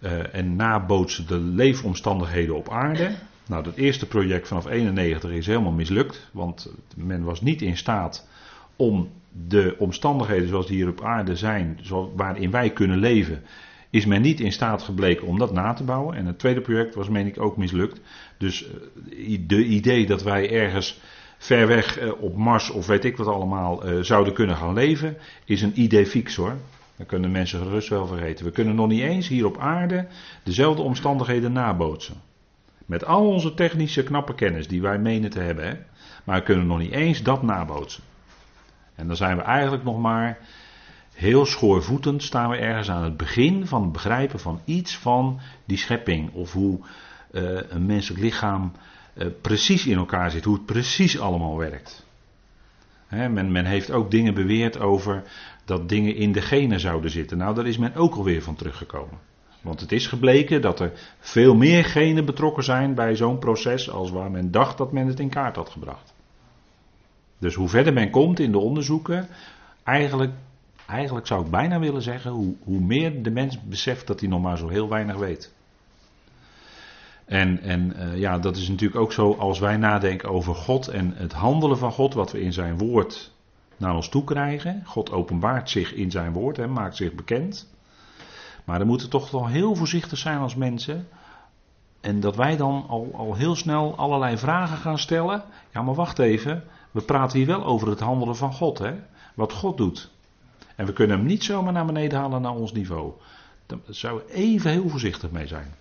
[0.00, 3.28] Uh, en nabootsen de leefomstandigheden op aarde.
[3.50, 8.28] Nou, dat eerste project vanaf 91 is helemaal mislukt, want men was niet in staat
[8.76, 9.08] om
[9.46, 11.80] de omstandigheden zoals die hier op aarde zijn,
[12.14, 13.42] waarin wij kunnen leven,
[13.90, 16.16] is men niet in staat gebleken om dat na te bouwen.
[16.16, 18.00] En het tweede project was, meen ik, ook mislukt.
[18.38, 21.00] Dus eh, de idee dat wij ergens
[21.38, 25.16] ver weg eh, op Mars of weet ik wat allemaal eh, zouden kunnen gaan leven,
[25.44, 26.56] is een idee fix hoor.
[26.96, 28.44] Dat kunnen mensen gerust wel vergeten.
[28.44, 30.06] We kunnen nog niet eens hier op aarde
[30.42, 32.28] dezelfde omstandigheden nabootsen.
[32.90, 35.68] Met al onze technische knappe kennis die wij menen te hebben.
[35.68, 35.74] Hè?
[36.24, 38.02] Maar we kunnen nog niet eens dat nabootsen.
[38.94, 40.38] En dan zijn we eigenlijk nog maar
[41.14, 45.76] heel schoorvoetend staan we ergens aan het begin van het begrijpen van iets van die
[45.76, 46.32] schepping.
[46.32, 46.78] Of hoe
[47.32, 48.72] uh, een menselijk lichaam
[49.14, 52.06] uh, precies in elkaar zit, hoe het precies allemaal werkt.
[53.08, 55.22] men, men, heeft ook dingen beweerd over
[55.64, 57.38] dat dingen in de genen zouden zitten.
[57.38, 59.29] Nou, daar is men ook alweer van teruggekomen.
[59.60, 64.10] Want het is gebleken dat er veel meer genen betrokken zijn bij zo'n proces als
[64.10, 66.14] waar men dacht dat men het in kaart had gebracht.
[67.38, 69.28] Dus hoe verder men komt in de onderzoeken,
[69.84, 70.32] eigenlijk,
[70.86, 74.42] eigenlijk zou ik bijna willen zeggen, hoe, hoe meer de mens beseft dat hij nog
[74.42, 75.52] maar zo heel weinig weet.
[77.24, 81.12] En, en uh, ja, dat is natuurlijk ook zo als wij nadenken over God en
[81.16, 83.32] het handelen van God, wat we in zijn woord
[83.76, 84.82] naar ons toe krijgen.
[84.84, 87.70] God openbaart zich in zijn woord, hè, maakt zich bekend.
[88.70, 91.08] Maar we moeten toch wel heel voorzichtig zijn als mensen.
[92.00, 95.42] En dat wij dan al, al heel snel allerlei vragen gaan stellen.
[95.72, 96.64] Ja, maar wacht even.
[96.90, 98.94] We praten hier wel over het handelen van God, hè?
[99.34, 100.10] Wat God doet.
[100.76, 103.12] En we kunnen hem niet zomaar naar beneden halen naar ons niveau.
[103.66, 105.74] Daar zou even heel voorzichtig mee zijn.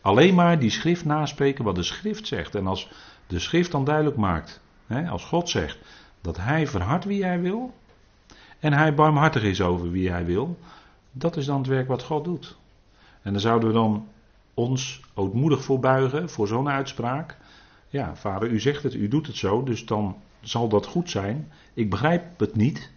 [0.00, 2.54] Alleen maar die schrift naspreken wat de schrift zegt.
[2.54, 2.88] En als
[3.26, 5.78] de schrift dan duidelijk maakt, hè, als God zegt
[6.20, 7.74] dat hij verhardt wie hij wil.
[8.58, 10.58] En hij barmhartig is over wie hij wil.
[11.12, 12.56] Dat is dan het werk wat God doet.
[13.22, 14.08] En dan zouden we dan
[14.54, 17.36] ons ootmoedig voor buigen voor zo'n uitspraak.
[17.88, 21.52] Ja, vader, u zegt het, u doet het zo, dus dan zal dat goed zijn.
[21.74, 22.90] Ik begrijp het niet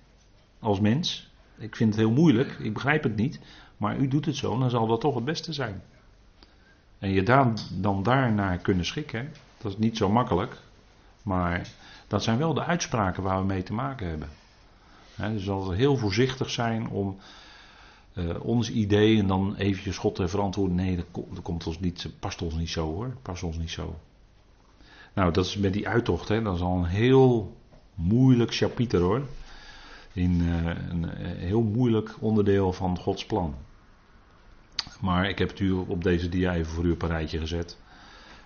[0.60, 1.32] als mens.
[1.58, 3.40] Ik vind het heel moeilijk, ik begrijp het niet.
[3.78, 5.82] Maar u doet het zo, dan zal dat toch het beste zijn.
[7.00, 10.58] En je dan, dan daarnaar kunnen schikken, dat is niet zo makkelijk.
[11.24, 11.68] Maar
[12.08, 14.30] dat zijn wel de uitspraken waar we mee te maken hebben.
[15.16, 17.18] He, dus dat we heel voorzichtig zijn om
[18.14, 20.76] uh, ons idee en dan eventjes God te verantwoorden.
[20.76, 23.16] Nee, dat, komt ons niet, past ons niet zo hoor.
[23.22, 23.96] Past ons niet zo.
[25.14, 27.56] Nou, dat is met die uittocht, hè, dat is al een heel
[27.96, 29.22] moeilijk chapiter hoor.
[30.14, 33.56] In uh, een heel moeilijk onderdeel van Gods plan.
[35.02, 37.78] Maar ik heb het u op deze dia even voor u op een rijtje gezet.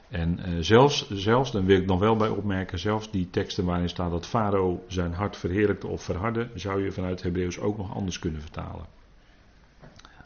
[0.09, 4.11] En zelfs, zelfs, dan wil ik dan wel bij opmerken, zelfs die teksten waarin staat
[4.11, 8.41] dat Farao zijn hart verheerlijkte of verhardde, zou je vanuit Hebreeuws ook nog anders kunnen
[8.41, 8.85] vertalen.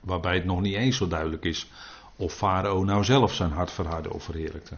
[0.01, 1.69] Waarbij het nog niet eens zo duidelijk is
[2.15, 4.75] of Farao nou zelf zijn hart verhardde of verheerlijkte.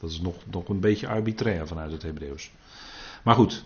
[0.00, 2.50] Dat is nog, nog een beetje arbitrair vanuit het Hebreeuws.
[3.22, 3.64] Maar goed,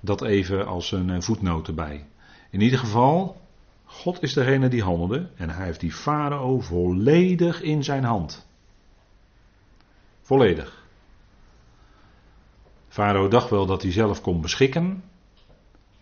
[0.00, 2.06] dat even als een eh, voetnoot erbij.
[2.50, 3.40] In ieder geval,
[3.84, 8.46] God is degene die handelde en hij heeft die farao volledig in zijn hand.
[10.22, 10.82] Volledig.
[12.88, 15.02] Farao dacht wel dat hij zelf kon beschikken,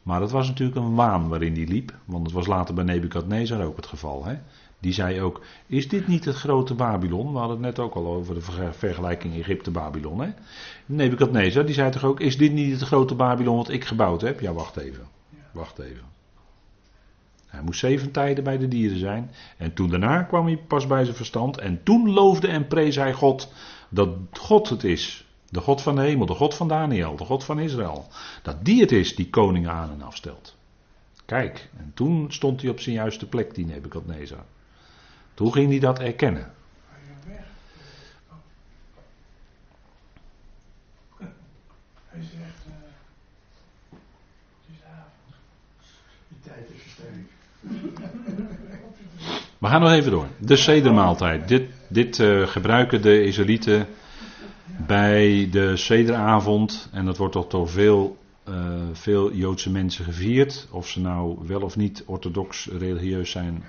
[0.02, 3.64] maar dat was natuurlijk een waan waarin hij liep, want het was later bij Nebukadnezar
[3.64, 4.24] ook het geval.
[4.24, 4.38] Hè?
[4.80, 7.32] Die zei ook, is dit niet het grote Babylon?
[7.32, 10.34] We hadden het net ook al over de vergelijking Egypte-Babylon.
[10.86, 14.40] Nebukadnezar, die zei toch ook, is dit niet het grote Babylon wat ik gebouwd heb?
[14.40, 15.06] Ja, wacht even.
[15.52, 16.04] Wacht even.
[17.46, 19.30] Hij moest zeven tijden bij de dieren zijn.
[19.56, 21.58] En toen daarna kwam hij pas bij zijn verstand.
[21.58, 23.52] En toen loofde en prees hij God
[23.88, 25.26] dat God het is.
[25.52, 28.08] De God van de hemel, de God van Daniel, de God van Israël.
[28.42, 30.56] Dat die het is die koningen aan en afstelt.
[31.24, 34.44] Kijk, en toen stond hij op zijn juiste plek, die Nebukadnezar.
[35.34, 36.52] Toen ging hij dat erkennen.
[42.08, 42.74] Hij zegt, uh,
[44.40, 45.34] het is avond.
[46.28, 46.96] Die tijd is.
[49.58, 50.26] We gaan nog even door.
[50.38, 51.48] De sedermaaltijd.
[51.48, 53.86] Dit, dit uh, gebruiken de Israëlieten
[54.86, 56.88] bij de sederavond.
[56.92, 58.16] En dat wordt toch door veel,
[58.48, 60.68] uh, veel Joodse mensen gevierd.
[60.70, 63.64] Of ze nou wel of niet orthodox religieus zijn.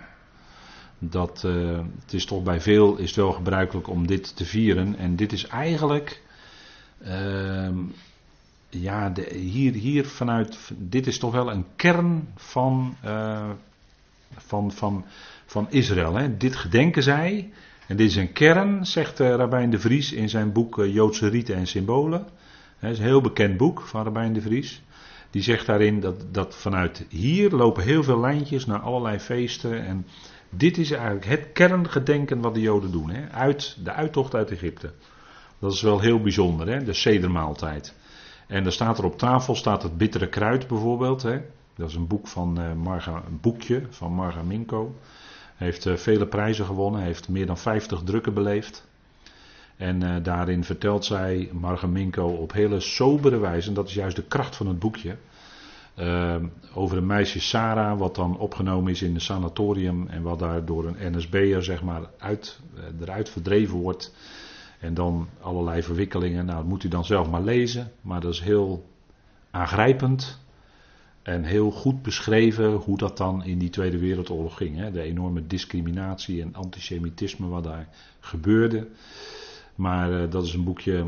[1.00, 4.96] Dat, uh, het is toch bij veel is wel gebruikelijk om dit te vieren.
[4.96, 6.22] En dit is eigenlijk.
[7.04, 7.78] Ehm,
[8.70, 10.72] ja, de, hier, hier vanuit.
[10.78, 12.96] Dit is toch wel een kern van.
[14.38, 15.06] van, van
[15.54, 16.16] van Israël.
[16.16, 16.38] Hè.
[16.38, 17.52] Dit gedenken zij.
[17.96, 21.56] Dit is een kern, zegt uh, Rabijn de Vries in zijn boek uh, Joodse Rieten
[21.56, 22.28] en Symbolen.
[22.78, 24.82] Het is een heel bekend boek van Rabijn de Vries.
[25.30, 29.86] Die zegt daarin dat, dat vanuit hier lopen heel veel lijntjes naar allerlei feesten.
[29.86, 30.08] En
[30.50, 33.10] dit is eigenlijk het kerngedenken wat de Joden doen.
[33.10, 34.92] Hè, uit de uittocht uit Egypte.
[35.60, 37.96] Dat is wel heel bijzonder, hè, de sedermaaltijd.
[38.48, 41.22] En er staat er op tafel staat het bittere kruid bijvoorbeeld.
[41.22, 41.42] Hè.
[41.76, 44.96] Dat is een, boek van, uh, Marga, een boekje van Marga Minko
[45.56, 48.88] heeft uh, vele prijzen gewonnen, heeft meer dan 50 drukken beleefd.
[49.78, 54.24] En uh, daarin vertelt zij, Margaminko, op hele sobere wijze, en dat is juist de
[54.24, 55.16] kracht van het boekje,
[55.96, 56.36] uh,
[56.74, 60.86] over een meisje Sarah, wat dan opgenomen is in een sanatorium en wat daar door
[60.86, 62.60] een NSB'er zeg maar uit,
[63.02, 64.14] eruit verdreven wordt.
[64.80, 68.40] En dan allerlei verwikkelingen, nou dat moet u dan zelf maar lezen, maar dat is
[68.40, 68.86] heel
[69.52, 70.43] aangrijpend.
[71.24, 74.78] En heel goed beschreven hoe dat dan in die Tweede Wereldoorlog ging.
[74.78, 74.92] Hè?
[74.92, 77.88] De enorme discriminatie en antisemitisme wat daar
[78.20, 78.88] gebeurde.
[79.76, 81.06] Maar uh, dat is een boekje.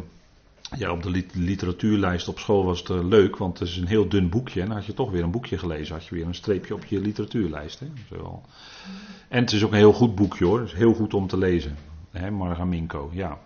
[0.77, 4.09] Ja, op de literatuurlijst op school was het uh, leuk, want het is een heel
[4.09, 4.61] dun boekje.
[4.61, 5.95] En dan had je toch weer een boekje gelezen.
[5.95, 7.79] Had je weer een streepje op je literatuurlijst.
[7.79, 7.85] Hè?
[9.27, 10.71] En het is ook een heel goed boekje hoor.
[10.73, 11.77] Heel goed om te lezen.
[12.11, 12.31] Hè?
[12.31, 13.39] Margaminko, ja.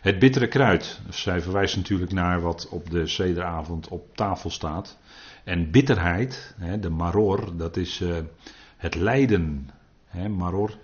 [0.00, 1.00] Het bittere kruid.
[1.08, 4.98] Zij verwijst natuurlijk naar wat op de zederavond op tafel staat.
[5.46, 8.16] En bitterheid, hè, de maror, dat is uh,
[8.76, 9.70] het lijden.
[10.06, 10.78] Hè, maror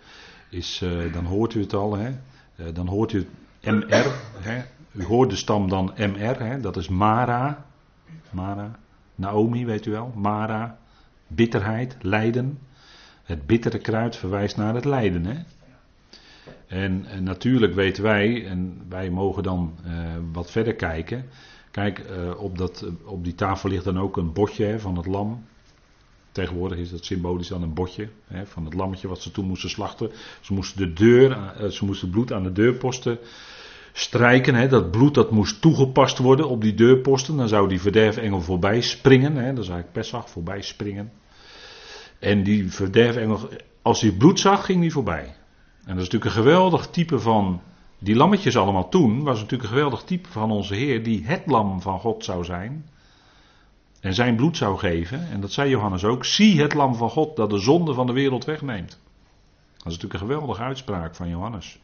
[0.48, 3.28] is, uh, dan hoort u het al, hè, uh, dan hoort u
[3.60, 4.12] MR.
[4.38, 7.64] Hè, u hoort de stam dan MR, hè, dat is Mara.
[8.30, 8.78] Mara.
[9.14, 10.78] Naomi, weet u wel, Mara,
[11.26, 12.58] bitterheid, lijden.
[13.22, 15.24] Het bittere kruid verwijst naar het lijden.
[15.24, 15.42] Hè?
[16.66, 19.74] En, en, natuurlijk weten wij, en wij mogen dan
[20.32, 21.24] wat verder kijken.
[21.72, 25.06] Kijk, uh, op, dat, op die tafel ligt dan ook een botje hè, van het
[25.06, 25.44] lam.
[26.32, 29.70] Tegenwoordig is dat symbolisch dan een botje hè, van het lammetje wat ze toen moesten
[29.70, 30.10] slachten.
[30.40, 33.18] Ze moesten, de deur, uh, ze moesten bloed aan de deurposten
[33.92, 34.54] strijken.
[34.54, 37.36] Hè, dat bloed dat moest toegepast worden op die deurposten.
[37.36, 39.36] Dan zou die verderfengel voorbij springen.
[39.36, 41.12] Hè, dan zou ik Pesach voorbij springen.
[42.18, 43.48] En die verderfengel,
[43.82, 45.24] als hij bloed zag, ging die voorbij.
[45.84, 47.60] En dat is natuurlijk een geweldig type van.
[48.02, 51.80] Die lammetjes allemaal toen, was natuurlijk een geweldig type van onze Heer, die het lam
[51.80, 52.88] van God zou zijn.
[54.00, 55.28] En zijn bloed zou geven.
[55.30, 56.24] En dat zei Johannes ook.
[56.24, 58.90] Zie het lam van God dat de zonde van de wereld wegneemt.
[58.90, 61.80] Dat is natuurlijk een geweldige uitspraak van Johannes.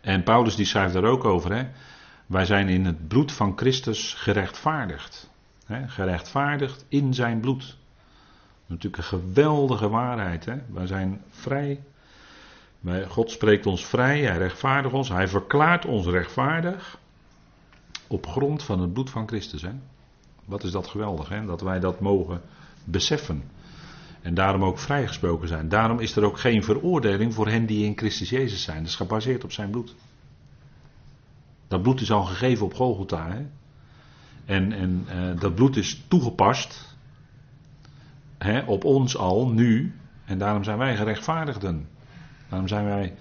[0.00, 1.52] En Paulus die schrijft daar ook over.
[1.52, 1.68] Hè?
[2.26, 5.30] Wij zijn in het bloed van Christus gerechtvaardigd.
[5.66, 5.88] Hè?
[5.88, 7.76] Gerechtvaardigd in zijn bloed.
[8.66, 10.44] Natuurlijk een geweldige waarheid.
[10.44, 10.56] Hè?
[10.72, 11.80] Wij zijn vrij.
[13.08, 16.98] God spreekt ons vrij, hij rechtvaardigt ons, hij verklaart ons rechtvaardig
[18.06, 19.62] op grond van het bloed van Christus.
[19.62, 19.72] Hè?
[20.44, 21.44] Wat is dat geweldig, hè?
[21.44, 22.40] dat wij dat mogen
[22.84, 23.42] beseffen.
[24.22, 25.68] En daarom ook vrijgesproken zijn.
[25.68, 28.78] Daarom is er ook geen veroordeling voor hen die in Christus Jezus zijn.
[28.78, 29.94] Dat is gebaseerd op zijn bloed.
[31.68, 33.30] Dat bloed is al gegeven op Golgotha.
[33.30, 33.46] Hè?
[34.44, 36.96] En, en uh, dat bloed is toegepast
[38.38, 39.94] hè, op ons al, nu.
[40.24, 41.88] En daarom zijn wij gerechtvaardigden.
[42.48, 43.14] Daarom zijn wij,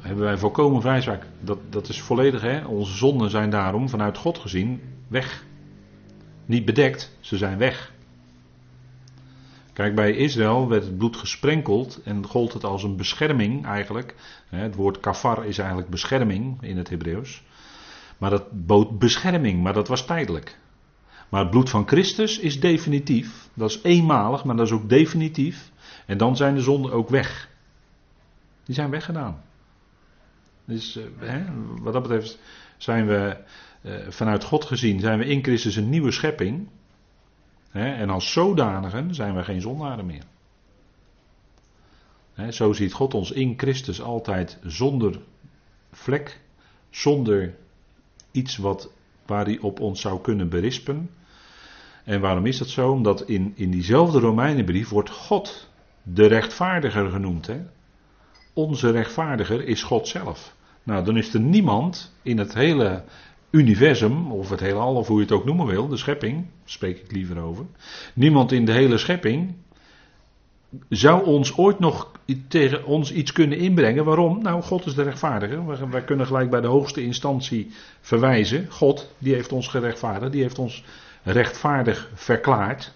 [0.00, 1.26] hebben wij volkomen vrijspraak.
[1.40, 2.64] Dat, dat is volledig, hè?
[2.64, 5.44] onze zonden zijn daarom vanuit God gezien weg.
[6.46, 7.92] Niet bedekt, ze zijn weg.
[9.72, 14.14] Kijk, bij Israël werd het bloed gesprenkeld en gold het als een bescherming eigenlijk.
[14.48, 17.42] Het woord kafar is eigenlijk bescherming in het Hebreeuws.
[18.18, 20.58] Maar dat bood bescherming, maar dat was tijdelijk.
[21.28, 23.48] Maar het bloed van Christus is definitief.
[23.54, 25.70] Dat is eenmalig, maar dat is ook definitief.
[26.06, 27.48] En dan zijn de zonden ook weg.
[28.64, 29.42] Die zijn weggedaan.
[30.64, 31.44] Dus uh, hè,
[31.80, 32.38] wat dat betreft
[32.76, 33.36] zijn we
[33.82, 36.68] uh, vanuit God gezien, zijn we in Christus een nieuwe schepping.
[37.70, 40.24] Hè, en als zodanigen zijn we geen zondaren meer.
[42.34, 45.20] Hè, zo ziet God ons in Christus altijd zonder
[45.92, 46.40] vlek,
[46.90, 47.54] zonder
[48.30, 48.90] iets wat,
[49.26, 51.10] waar hij op ons zou kunnen berispen.
[52.04, 52.90] En waarom is dat zo?
[52.90, 55.70] Omdat in, in diezelfde Romeinenbrief wordt God
[56.02, 57.46] de rechtvaardiger genoemd.
[57.46, 57.62] Hè?
[58.54, 60.54] Onze rechtvaardiger is God zelf.
[60.82, 63.02] Nou, dan is er niemand in het hele
[63.50, 67.12] universum, of het heelal, of hoe je het ook noemen wil, de schepping, spreek ik
[67.12, 67.64] liever over.
[68.14, 69.54] Niemand in de hele schepping
[70.88, 72.10] zou ons ooit nog
[72.48, 74.04] tegen ons iets kunnen inbrengen.
[74.04, 74.42] Waarom?
[74.42, 75.90] Nou, God is de rechtvaardiger.
[75.90, 78.66] Wij kunnen gelijk bij de hoogste instantie verwijzen.
[78.70, 80.84] God, die heeft ons gerechtvaardigd, die heeft ons
[81.22, 82.92] rechtvaardig verklaard.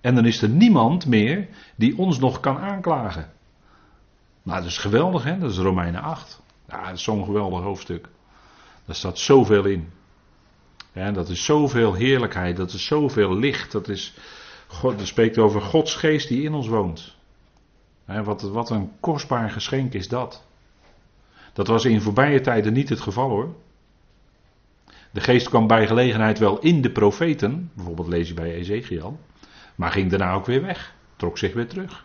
[0.00, 3.30] En dan is er niemand meer die ons nog kan aanklagen.
[4.42, 5.38] Nou, dat is geweldig, hè?
[5.38, 6.42] Dat is Romeinen 8.
[6.68, 8.08] Ja, dat is zo'n geweldig hoofdstuk.
[8.84, 9.92] Daar staat zoveel in.
[10.92, 13.72] Ja, dat is zoveel heerlijkheid, dat is zoveel licht.
[13.72, 14.14] Dat, is,
[14.66, 17.14] God, dat spreekt over Gods geest die in ons woont.
[18.04, 20.44] Wat, wat een kostbaar geschenk is dat.
[21.52, 23.54] Dat was in voorbije tijden niet het geval hoor.
[25.10, 29.18] De geest kwam bij gelegenheid wel in de profeten, bijvoorbeeld lees je bij Ezekiel,
[29.74, 32.04] maar ging daarna ook weer weg, trok zich weer terug.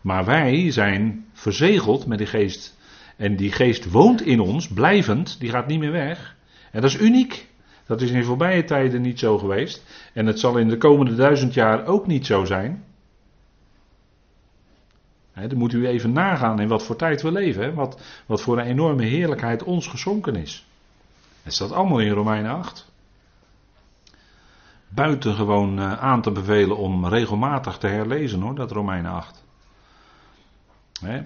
[0.00, 2.78] Maar wij zijn verzegeld met die geest.
[3.16, 6.36] En die geest woont in ons, blijvend, die gaat niet meer weg.
[6.72, 7.48] En dat is uniek.
[7.86, 9.84] Dat is in voorbije tijden niet zo geweest.
[10.12, 12.84] En het zal in de komende duizend jaar ook niet zo zijn.
[15.32, 17.74] He, dan moet u even nagaan in wat voor tijd we leven.
[17.74, 20.66] Wat, wat voor een enorme heerlijkheid ons geschonken is.
[21.42, 22.92] Het staat allemaal in Romeinen 8.
[24.88, 29.39] Buitengewoon uh, aan te bevelen om regelmatig te herlezen hoor, dat Romeinen 8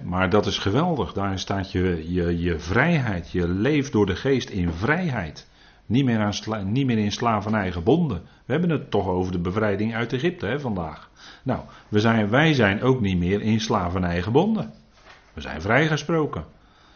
[0.03, 1.13] maar dat is geweldig.
[1.13, 3.31] Daarin staat je, je, vrijheid.
[3.31, 5.47] Je leeft door de geest in vrijheid.
[5.85, 8.21] Niet meer, aan niet meer in slavernij gebonden.
[8.45, 11.09] We hebben het toch over de bevrijding uit Egypte hè, vandaag.
[11.43, 14.73] Nou, zijn, wij zijn ook niet meer in slavernij gebonden.
[15.33, 16.45] We zijn vrijgesproken.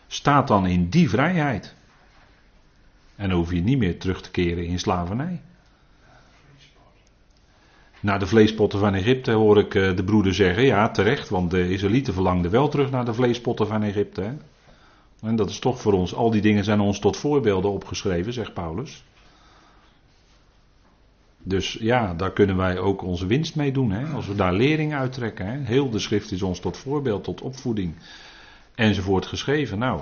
[0.08, 1.76] Staat dan in die vrijheid.
[3.16, 5.42] En hoef je niet meer terug te keren in slavernij.
[8.02, 11.70] Naar de vleespotten van Egypte hoor ik eh, de broeder zeggen, ja terecht, want de
[11.70, 14.38] Israëlieten verlangden wel terug naar de vleespotten van Egypte.
[15.22, 18.54] En dat is toch voor ons, al die dingen zijn ons tot voorbeelden opgeschreven, zegt
[18.54, 19.04] Paulus.
[21.44, 24.06] Dus ja, daar kunnen wij ook onze winst mee doen, hè?
[24.06, 25.46] als we daar lering uittrekken.
[25.46, 25.58] Hè?
[25.64, 27.96] Heel de schrift is ons tot voorbeeld, tot opvoeding
[28.76, 29.80] enzovoort geschreven.
[29.80, 30.02] Nou,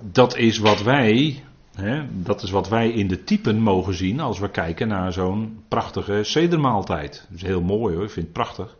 [0.00, 1.42] dat is wat wij
[2.12, 6.20] dat is wat wij in de typen mogen zien als we kijken naar zo'n prachtige
[6.24, 7.26] sedermaaltijd.
[7.28, 8.76] Dat is heel mooi hoor, ik vind het prachtig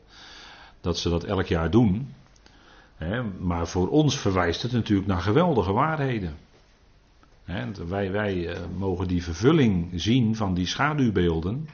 [0.81, 2.15] dat ze dat elk jaar doen.
[3.39, 6.37] maar voor ons verwijst het natuurlijk naar geweldige waarheden.
[7.89, 11.69] wij, wij eh, mogen die vervulling zien van die schaduwbeelden.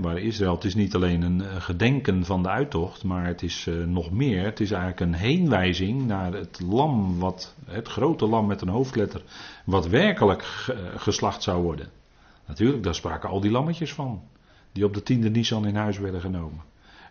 [0.00, 3.66] Waar Israël, het is niet alleen een eh, gedenken van de uittocht, maar het is
[3.66, 4.44] eh, nog meer.
[4.44, 9.22] Het is eigenlijk een heenwijzing naar het lam, wat, het grote lam met een hoofdletter,
[9.64, 10.42] wat werkelijk
[10.96, 11.88] geslacht zou worden.
[12.46, 14.22] Natuurlijk, daar spraken al die lammetjes van,
[14.72, 16.62] die op de tiende Nisan in huis werden genomen.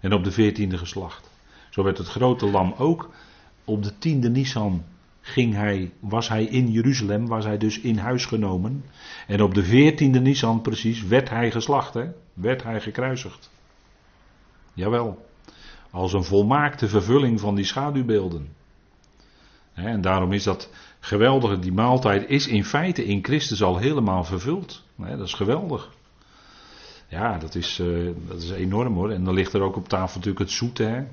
[0.02, 1.30] En op de veertiende geslacht.
[1.70, 3.10] Zo werd het grote lam ook
[3.66, 4.84] op de tiende Nisan
[5.26, 8.86] ging hij, was hij in Jeruzalem, was hij dus in huis genomen.
[9.28, 12.06] En op de veertiende Nisan precies werd hij geslacht, hè?
[12.34, 13.52] werd hij gekruisigd.
[14.74, 15.26] Jawel,
[15.92, 18.48] als een volmaakte vervulling van die schaduwbeelden.
[19.74, 20.70] En daarom is dat
[21.00, 24.84] geweldige, die maaltijd is in feite in Christus al helemaal vervuld.
[24.96, 25.92] Dat is geweldig.
[27.08, 29.12] Ja, dat is, uh, dat is enorm hoor.
[29.12, 30.84] En dan ligt er ook op tafel natuurlijk het zoete.
[30.84, 31.04] Hè?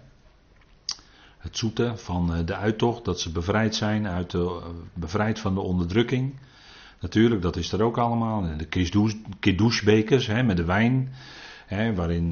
[1.41, 4.61] Het zoete van uh, de uittocht, dat ze bevrijd zijn, uit de,
[4.95, 6.35] bevrijd van de onderdrukking.
[7.01, 8.57] Natuurlijk, dat is er ook allemaal.
[8.57, 8.89] De
[9.39, 11.13] kiddushbekers met de wijn.
[11.67, 12.31] Hè, waarin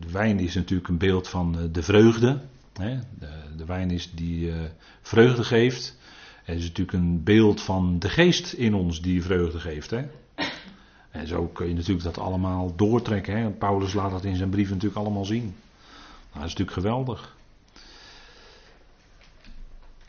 [0.00, 2.40] de wijn is natuurlijk een beeld van de vreugde.
[2.72, 2.98] Hè?
[3.18, 4.52] De, de, wijn is die
[5.02, 5.98] vreugde geeft.
[6.44, 9.90] Het is natuurlijk een beeld van de geest in ons die vreugde geeft.
[9.90, 10.04] Hè?
[11.10, 13.36] En zo kun je natuurlijk dat allemaal doortrekken.
[13.36, 13.50] Hè?
[13.50, 15.42] Paulus laat dat in zijn brief natuurlijk allemaal zien.
[15.42, 15.54] Nou,
[16.32, 17.36] dat is natuurlijk geweldig.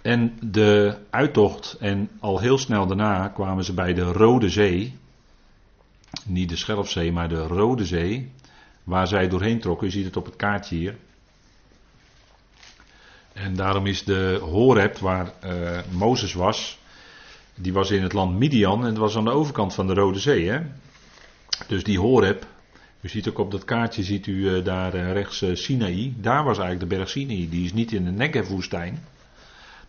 [0.04, 4.98] En de uittocht, en al heel snel daarna kwamen ze bij de Rode Zee.
[6.26, 8.32] Niet de Schelfzee, maar de Rode Zee.
[8.84, 9.88] Waar zij doorheen trokken.
[9.88, 10.96] Je ziet het op het kaartje hier.
[13.34, 16.80] En daarom is de Horeb, waar uh, Mozes was.
[17.56, 20.20] Die was in het land Midian en het was aan de overkant van de Rode
[20.20, 20.50] Zee.
[20.50, 20.60] Hè?
[21.68, 22.46] Dus die Horeb,
[23.02, 26.14] u ziet ook op dat kaartje, ziet u uh, daar uh, rechts uh, Sinaï.
[26.18, 27.50] Daar was eigenlijk de berg Sinaï.
[27.50, 29.04] Die is niet in de Negev-woestijn.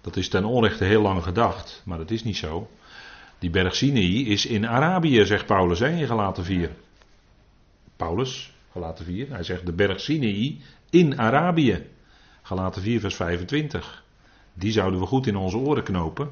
[0.05, 2.69] Dat is ten onrechte heel lang gedacht, maar dat is niet zo.
[3.39, 6.71] Die berg Sinaï is in Arabië, zegt Paulus hè, in Galaten 4.
[7.97, 11.87] Paulus, Galaten 4, hij zegt de berg Sinaï in Arabië.
[12.43, 14.05] Galaten 4, vers 25.
[14.55, 16.31] Die zouden we goed in onze oren knopen.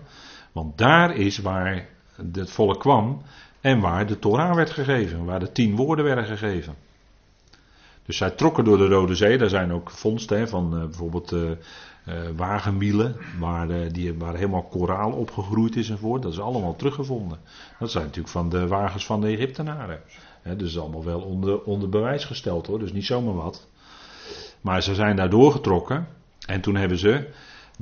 [0.53, 1.89] Want daar is waar
[2.33, 3.23] het volk kwam
[3.61, 6.75] en waar de Torah werd gegeven, waar de tien woorden werden gegeven.
[8.07, 11.33] Dus zij trokken door de Rode Zee, daar zijn ook vondsten van uh, bijvoorbeeld
[12.09, 16.23] uh, wagenmielen, waar, die, waar helemaal koraal opgegroeid is enzovoort.
[16.23, 17.39] Dat is allemaal teruggevonden.
[17.79, 20.01] Dat zijn natuurlijk van de wagens van de Egyptenaren.
[20.43, 23.67] He, dus allemaal wel onder, onder bewijs gesteld hoor, dus niet zomaar wat.
[24.61, 26.09] Maar ze zijn daar doorgetrokken
[26.47, 27.29] en toen hebben ze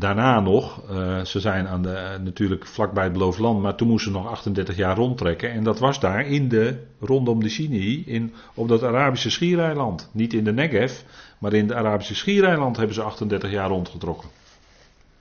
[0.01, 4.13] Daarna nog, uh, ze zijn aan de, natuurlijk vlakbij het beloofd land, maar toen moesten
[4.13, 5.51] ze nog 38 jaar rondtrekken.
[5.53, 10.11] En dat was daar in de, rondom de Sinai, in, op dat Arabische schiereiland.
[10.13, 11.01] Niet in de Negev,
[11.39, 14.29] maar in de Arabische schiereiland hebben ze 38 jaar rondgetrokken.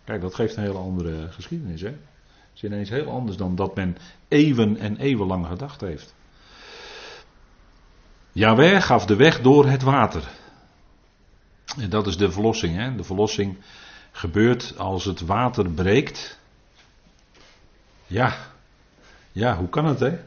[0.03, 1.87] Kijk, dat geeft een hele andere geschiedenis, hè.
[1.87, 6.15] Het is ineens heel anders dan dat men eeuwen en eeuwenlang gedacht heeft.
[8.31, 10.23] Jawel gaf de weg door het water.
[11.79, 12.95] En dat is de verlossing, hè.
[12.95, 13.57] De verlossing
[14.19, 16.39] gebeurt als het water breekt.
[18.07, 18.35] Ja,
[19.31, 20.17] ja, hoe kan het hè?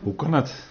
[0.00, 0.70] Hoe kan het?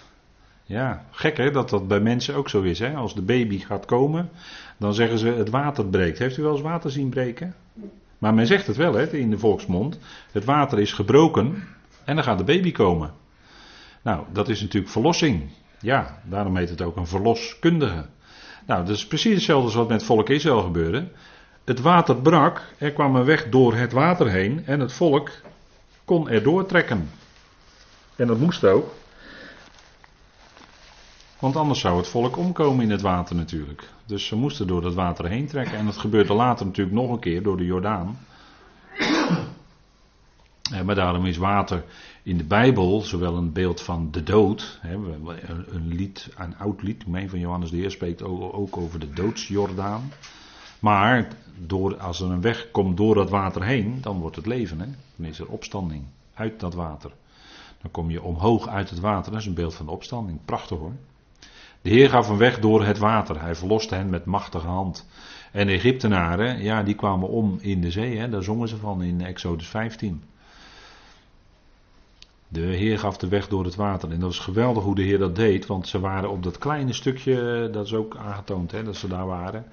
[0.64, 2.94] Ja, gek hè, dat dat bij mensen ook zo is hè.
[2.94, 4.30] Als de baby gaat komen,
[4.76, 6.18] dan zeggen ze het water breekt.
[6.18, 7.54] Heeft u wel eens water zien breken?
[8.18, 9.98] Maar men zegt het wel hè, in de volksmond.
[10.32, 11.64] Het water is gebroken
[12.04, 13.12] en dan gaat de baby komen.
[14.02, 15.50] Nou, dat is natuurlijk verlossing.
[15.80, 18.06] Ja, daarom heet het ook een verloskundige.
[18.66, 21.08] Nou, dat is precies hetzelfde als wat met volk Israël gebeurde.
[21.68, 25.30] Het water brak, er kwam een weg door het water heen en het volk
[26.04, 27.10] kon er doortrekken.
[28.16, 28.94] En dat moest ook.
[31.38, 33.88] Want anders zou het volk omkomen in het water natuurlijk.
[34.06, 35.78] Dus ze moesten door het water heen trekken.
[35.78, 38.18] En dat gebeurde later natuurlijk nog een keer door de Jordaan.
[40.84, 41.84] Maar daarom is water
[42.22, 44.80] in de Bijbel zowel een beeld van de dood.
[44.82, 49.10] Een lied, een oud lied, ik meen van Johannes de Heer, spreekt ook over de
[49.10, 50.10] doodsjordaan.
[50.78, 51.28] Maar
[51.66, 54.80] door, als er een weg komt door dat water heen, dan wordt het leven.
[54.80, 54.86] Hè?
[55.16, 56.04] Dan is er opstanding
[56.34, 57.12] uit dat water.
[57.82, 59.32] Dan kom je omhoog uit het water.
[59.32, 60.38] Dat is een beeld van de opstanding.
[60.44, 60.92] Prachtig hoor.
[61.82, 63.40] De Heer gaf een weg door het water.
[63.40, 65.06] Hij verloste hen met machtige hand.
[65.52, 68.18] En de Egyptenaren, ja, die kwamen om in de zee.
[68.18, 68.28] Hè?
[68.28, 70.22] Daar zongen ze van in Exodus 15.
[72.48, 74.10] De Heer gaf de weg door het water.
[74.10, 75.66] En dat was geweldig hoe de Heer dat deed.
[75.66, 79.26] Want ze waren op dat kleine stukje, dat is ook aangetoond hè, dat ze daar
[79.26, 79.64] waren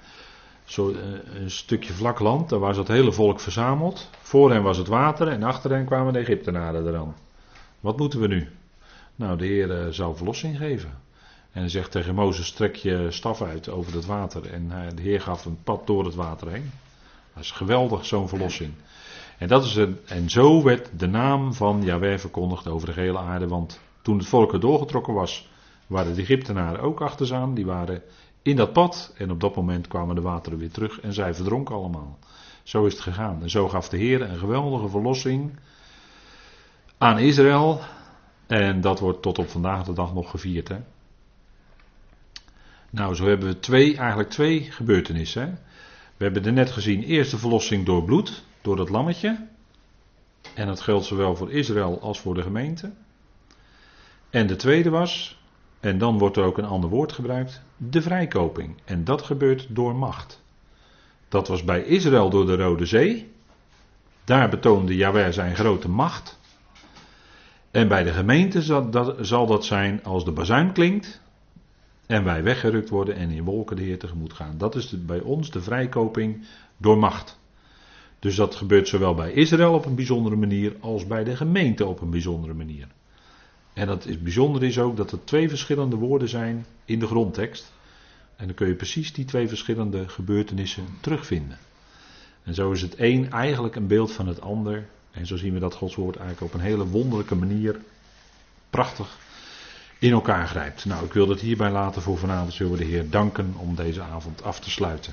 [0.66, 0.96] zo eh,
[1.34, 4.10] een stukje vlak land, daar was het hele volk verzameld.
[4.20, 7.14] Voor hen was het water en achter hen kwamen de Egyptenaren eraan.
[7.80, 8.48] Wat moeten we nu?
[9.14, 10.98] Nou, de Heer uh, zal verlossing geven.
[11.52, 14.52] En zegt tegen Mozes: trek je staf uit over het water.
[14.52, 16.70] En uh, de Heer gaf een pad door het water heen.
[17.34, 18.72] Dat is geweldig, zo'n verlossing.
[19.38, 23.48] En, dat is en zo werd de naam van Yahweh verkondigd over de hele aarde.
[23.48, 25.48] Want toen het volk er doorgetrokken was,
[25.86, 27.54] waren de Egyptenaren ook achterzaan.
[27.54, 28.02] Die waren
[28.46, 29.14] in dat pad.
[29.16, 32.18] En op dat moment kwamen de wateren weer terug en zij verdronken allemaal.
[32.62, 33.42] Zo is het gegaan.
[33.42, 35.58] En zo gaf de Heer een geweldige verlossing
[36.98, 37.80] aan Israël.
[38.46, 40.68] En dat wordt tot op vandaag de dag nog gevierd.
[40.68, 40.78] Hè?
[42.90, 45.42] Nou, zo hebben we twee, eigenlijk twee gebeurtenissen.
[45.42, 45.50] Hè?
[46.16, 49.46] We hebben er net gezien, eerst de verlossing door bloed, door dat lammetje.
[50.54, 52.92] En dat geldt zowel voor Israël als voor de gemeente.
[54.30, 55.38] En de tweede was,
[55.80, 58.74] en dan wordt er ook een ander woord gebruikt, de vrijkoping.
[58.84, 60.42] En dat gebeurt door macht.
[61.28, 63.30] Dat was bij Israël door de Rode Zee.
[64.24, 66.38] Daar betoonde Jahweh zijn grote macht.
[67.70, 71.20] En bij de gemeente zal dat, zal dat zijn als de bazuin klinkt.
[72.06, 74.58] En wij weggerukt worden en in wolken de Heer tegemoet gaan.
[74.58, 76.46] Dat is bij ons de vrijkoping
[76.76, 77.38] door macht.
[78.18, 82.00] Dus dat gebeurt zowel bij Israël op een bijzondere manier als bij de gemeente op
[82.00, 82.86] een bijzondere manier.
[83.76, 87.72] En dat is bijzonder is ook dat er twee verschillende woorden zijn in de grondtekst.
[88.36, 91.58] En dan kun je precies die twee verschillende gebeurtenissen terugvinden.
[92.42, 94.88] En zo is het een eigenlijk een beeld van het ander.
[95.10, 97.80] En zo zien we dat Gods woord eigenlijk op een hele wonderlijke manier,
[98.70, 99.18] prachtig,
[99.98, 100.84] in elkaar grijpt.
[100.84, 102.52] Nou, ik wil dat hierbij laten voor vanavond.
[102.52, 105.12] Zullen we de Heer danken om deze avond af te sluiten.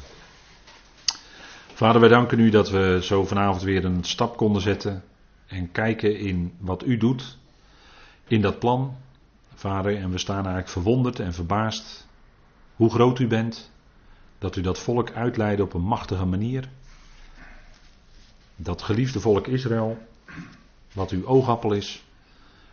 [1.74, 5.04] Vader, wij danken u dat we zo vanavond weer een stap konden zetten.
[5.48, 7.42] En kijken in wat u doet.
[8.28, 8.96] In dat plan.
[9.54, 12.08] Vader, en we staan eigenlijk verwonderd en verbaasd
[12.76, 13.72] hoe groot u bent,
[14.38, 16.70] dat u dat volk uitleidde op een machtige manier.
[18.56, 19.98] Dat geliefde volk Israël,
[20.94, 22.04] wat uw oogappel is,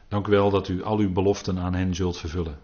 [0.09, 2.59] dank u wel dat u al uw beloften aan hen zult vervullen.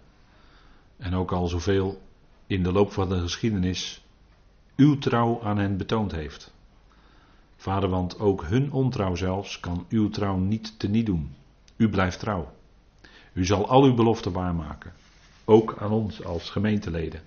[0.96, 2.02] En ook al zoveel
[2.46, 4.04] in de loop van de geschiedenis
[4.76, 6.54] uw trouw aan hen betoond heeft.
[7.56, 11.34] Vader, want ook hun ontrouw zelfs kan uw trouw niet teniet doen.
[11.76, 12.54] U blijft trouw.
[13.36, 14.92] U zal al uw beloften waarmaken.
[15.44, 17.20] Ook aan ons als gemeenteleden.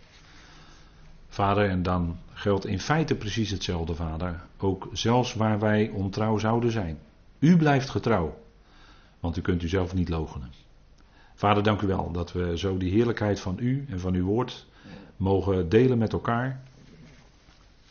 [1.28, 4.43] Vader, en dan geldt in feite precies hetzelfde, Vader.
[4.57, 6.99] Ook zelfs waar wij ontrouw zouden zijn.
[7.39, 8.38] U blijft getrouw.
[9.20, 10.51] Want u kunt u zelf niet logenen.
[11.36, 14.66] Vader, dank u wel dat we zo die heerlijkheid van u en van uw woord
[15.18, 16.64] mogen delen met elkaar.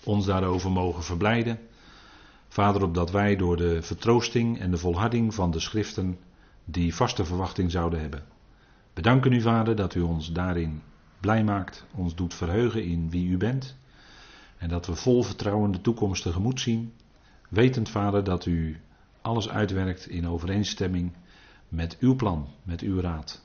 [0.05, 1.59] Ons daarover mogen verblijden.
[2.49, 6.19] Vader, opdat wij door de vertroosting en de volharding van de schriften
[6.71, 8.25] die vaste verwachting zouden hebben.
[8.95, 10.83] Bedanken u, Vader, dat u ons daarin
[11.21, 13.77] blij maakt, ons doet verheugen in wie u bent.
[14.57, 16.93] En dat we vol vertrouwen de toekomst tegemoet zien.
[17.49, 18.81] Wetend, Vader, dat u
[19.21, 21.13] alles uitwerkt in overeenstemming
[21.69, 23.43] met uw plan, met uw raad.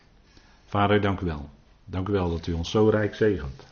[0.66, 1.50] Vader, dank u wel.
[1.86, 3.68] Dank u wel dat u ons zo rijk zegent.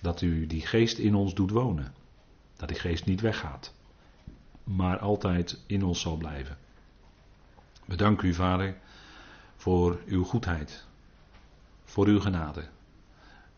[0.00, 1.92] Dat u die geest in ons doet wonen.
[2.56, 3.74] Dat die geest niet weggaat,
[4.64, 6.56] maar altijd in ons zal blijven.
[7.84, 8.76] Bedank u, Vader,
[9.56, 10.84] voor uw goedheid,
[11.84, 12.64] voor uw genade,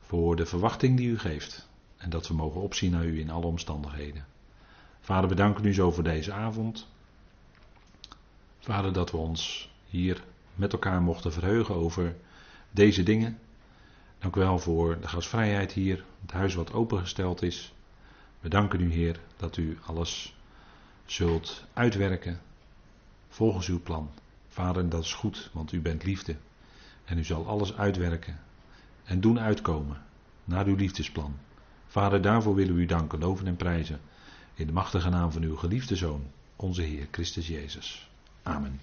[0.01, 3.47] voor de verwachting die u geeft en dat we mogen opzien naar u in alle
[3.47, 4.27] omstandigheden.
[5.01, 6.89] Vader, we danken u zo voor deze avond.
[8.59, 12.17] Vader, dat we ons hier met elkaar mochten verheugen over
[12.71, 13.39] deze dingen.
[14.19, 17.75] Dank u wel voor de gastvrijheid hier, het huis wat opengesteld is.
[18.41, 20.37] We danken u, Heer, dat u alles
[21.05, 22.41] zult uitwerken
[23.35, 24.11] volgens uw plan.
[24.49, 26.37] Vader, dat is goed, want u bent liefde.
[27.05, 28.39] En u zal alles uitwerken
[29.05, 30.03] en doen uitkomen
[30.45, 31.37] naar uw liefdesplan.
[31.87, 34.01] Vader, daarvoor willen we u danken, loven en prijzen.
[34.55, 36.27] In de machtige naam van uw geliefde Zoon,
[36.57, 38.11] onze Heer Christus Jezus.
[38.43, 38.81] Amen.